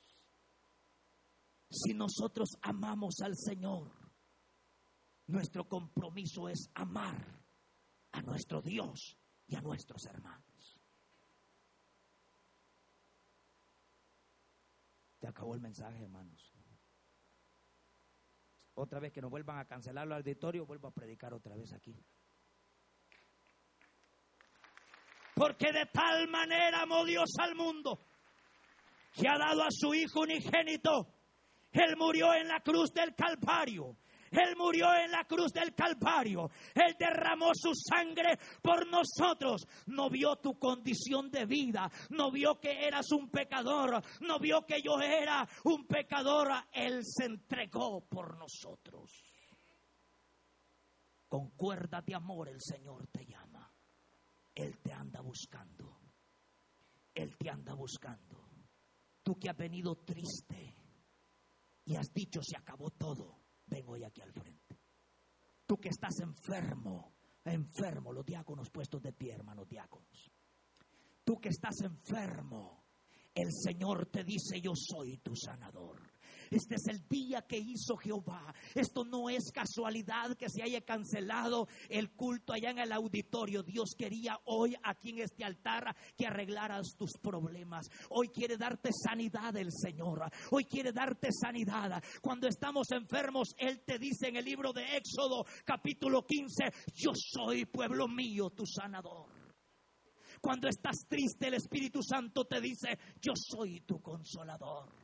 Si 1.70 1.94
nosotros 1.94 2.50
amamos 2.64 3.22
al 3.24 3.38
Señor, 3.38 3.92
nuestro 5.28 5.68
compromiso 5.68 6.50
es 6.50 6.70
amar 6.74 7.44
a 8.12 8.22
nuestro 8.22 8.62
Dios 8.62 9.18
y 9.48 9.56
a 9.56 9.62
nuestros 9.62 10.06
hermanos. 10.06 10.51
Se 15.22 15.28
acabó 15.28 15.54
el 15.54 15.62
mensaje, 15.62 16.02
hermanos. 16.02 16.52
Otra 18.74 19.00
vez 19.00 19.14
que 19.14 19.22
nos 19.22 19.30
vuelvan 19.30 19.60
a 19.60 19.66
cancelar 19.66 20.08
el 20.08 20.14
auditorio, 20.14 20.66
vuelvo 20.66 20.88
a 20.88 20.92
predicar 20.92 21.32
otra 21.36 21.56
vez 21.56 21.72
aquí. 21.74 21.96
Porque 25.36 25.72
de 25.72 25.86
tal 25.94 26.28
manera 26.28 26.82
amó 26.82 27.06
Dios 27.06 27.30
al 27.38 27.54
mundo 27.54 28.04
que 29.14 29.28
ha 29.30 29.38
dado 29.38 29.62
a 29.62 29.68
su 29.70 29.94
Hijo 29.94 30.22
unigénito. 30.22 31.14
Él 31.72 31.96
murió 31.98 32.34
en 32.34 32.48
la 32.48 32.62
cruz 32.62 32.92
del 32.92 33.14
Calvario 33.14 33.98
él 34.32 34.56
murió 34.56 34.94
en 34.96 35.12
la 35.12 35.26
cruz 35.26 35.52
del 35.52 35.76
Calvario. 35.76 36.50
Él 36.74 36.96
derramó 36.98 37.52
su 37.54 37.74
sangre 37.76 38.38
por 38.62 38.88
nosotros. 38.88 39.68
No 39.88 40.10
vio 40.10 40.38
tu 40.38 40.58
condición 40.58 41.30
de 41.30 41.46
vida. 41.46 41.92
No 42.10 42.32
vio 42.32 42.60
que 42.60 42.88
eras 42.88 43.12
un 43.12 43.30
pecador. 43.30 44.02
No 44.22 44.40
vio 44.40 44.66
que 44.66 44.82
yo 44.82 45.00
era 45.02 45.48
un 45.66 45.86
pecador. 45.86 46.50
Él 46.72 47.02
se 47.04 47.26
entregó 47.26 48.08
por 48.08 48.38
nosotros. 48.38 49.12
Con 51.28 51.50
cuerda 51.52 52.02
de 52.02 52.16
amor 52.16 52.48
el 52.48 52.62
Señor 52.62 53.08
te 53.08 53.26
llama. 53.26 53.70
Él 54.56 54.80
te 54.80 54.94
anda 54.94 55.20
buscando. 55.22 56.00
Él 57.14 57.38
te 57.38 57.50
anda 57.50 57.74
buscando. 57.74 58.50
Tú 59.24 59.38
que 59.38 59.50
has 59.50 59.58
venido 59.58 59.96
triste 59.98 60.76
y 61.86 61.96
has 61.96 62.14
dicho 62.14 62.42
se 62.42 62.58
acabó 62.58 62.90
todo, 62.92 63.41
ven 63.72 63.86
hoy 63.88 64.04
aquí 64.04 64.22
al 64.22 64.32
frente. 64.32 64.78
Tú 65.66 65.78
que 65.78 65.90
estás 65.90 66.20
enfermo, 66.20 67.14
enfermo, 67.46 68.12
los 68.12 68.26
diáconos 68.26 68.70
puestos 68.70 69.02
de 69.02 69.14
pie, 69.14 69.34
hermanos 69.34 69.68
diáconos. 69.68 70.30
Tú 71.24 71.40
que 71.40 71.50
estás 71.50 71.80
enfermo, 71.82 72.84
el 73.34 73.52
Señor 73.52 74.08
te 74.08 74.24
dice, 74.26 74.60
yo 74.60 74.74
soy 74.76 75.18
tu 75.20 75.36
sanador. 75.36 76.11
Este 76.52 76.76
es 76.76 76.86
el 76.88 77.08
día 77.08 77.42
que 77.48 77.58
hizo 77.58 77.96
Jehová. 77.96 78.54
Esto 78.76 79.06
no 79.06 79.30
es 79.30 79.54
casualidad 79.54 80.36
que 80.36 80.50
se 80.50 80.62
haya 80.62 80.82
cancelado 80.82 81.70
el 81.88 82.12
culto 82.12 82.52
allá 82.52 82.72
en 82.72 82.80
el 82.80 82.92
auditorio. 82.92 83.64
Dios 83.64 83.96
quería 83.98 84.38
hoy 84.46 84.76
aquí 84.84 85.12
en 85.12 85.20
este 85.20 85.46
altar 85.46 85.96
que 86.18 86.28
arreglaras 86.28 86.94
tus 86.98 87.14
problemas. 87.22 87.88
Hoy 88.10 88.28
quiere 88.28 88.58
darte 88.58 88.90
sanidad 88.92 89.56
el 89.56 89.72
Señor. 89.72 90.30
Hoy 90.52 90.66
quiere 90.66 90.92
darte 90.92 91.30
sanidad. 91.32 92.04
Cuando 92.22 92.50
estamos 92.50 92.92
enfermos, 92.92 93.56
Él 93.58 93.82
te 93.86 93.98
dice 93.98 94.28
en 94.28 94.36
el 94.36 94.44
libro 94.44 94.74
de 94.74 94.98
Éxodo 94.98 95.46
capítulo 95.64 96.26
15, 96.26 96.66
yo 96.94 97.12
soy 97.16 97.66
pueblo 97.66 98.10
mío, 98.10 98.50
tu 98.50 98.66
sanador. 98.66 99.32
Cuando 100.42 100.68
estás 100.68 101.06
triste, 101.08 101.48
el 101.48 101.54
Espíritu 101.54 102.02
Santo 102.04 102.44
te 102.46 102.60
dice, 102.60 102.98
yo 103.22 103.32
soy 103.36 103.82
tu 103.82 104.02
consolador. 104.02 105.01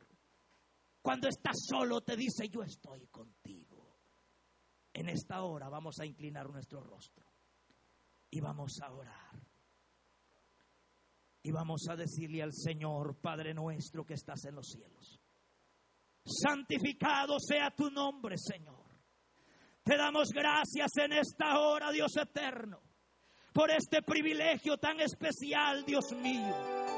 Cuando 1.08 1.28
estás 1.28 1.56
solo, 1.66 2.02
te 2.02 2.16
dice, 2.16 2.50
yo 2.50 2.62
estoy 2.62 3.06
contigo. 3.06 3.96
En 4.92 5.08
esta 5.08 5.42
hora 5.42 5.70
vamos 5.70 5.98
a 6.00 6.04
inclinar 6.04 6.50
nuestro 6.50 6.82
rostro 6.82 7.24
y 8.28 8.40
vamos 8.40 8.78
a 8.82 8.92
orar. 8.92 9.40
Y 11.42 11.50
vamos 11.50 11.86
a 11.88 11.96
decirle 11.96 12.42
al 12.42 12.52
Señor, 12.52 13.18
Padre 13.22 13.54
nuestro 13.54 14.04
que 14.04 14.12
estás 14.12 14.44
en 14.44 14.56
los 14.56 14.66
cielos. 14.68 15.18
Santificado 16.26 17.38
sea 17.40 17.70
tu 17.70 17.90
nombre, 17.90 18.36
Señor. 18.36 18.84
Te 19.82 19.96
damos 19.96 20.28
gracias 20.28 20.90
en 20.98 21.14
esta 21.14 21.58
hora, 21.58 21.90
Dios 21.90 22.14
eterno, 22.18 22.82
por 23.54 23.70
este 23.70 24.02
privilegio 24.02 24.76
tan 24.76 25.00
especial, 25.00 25.86
Dios 25.86 26.12
mío 26.12 26.97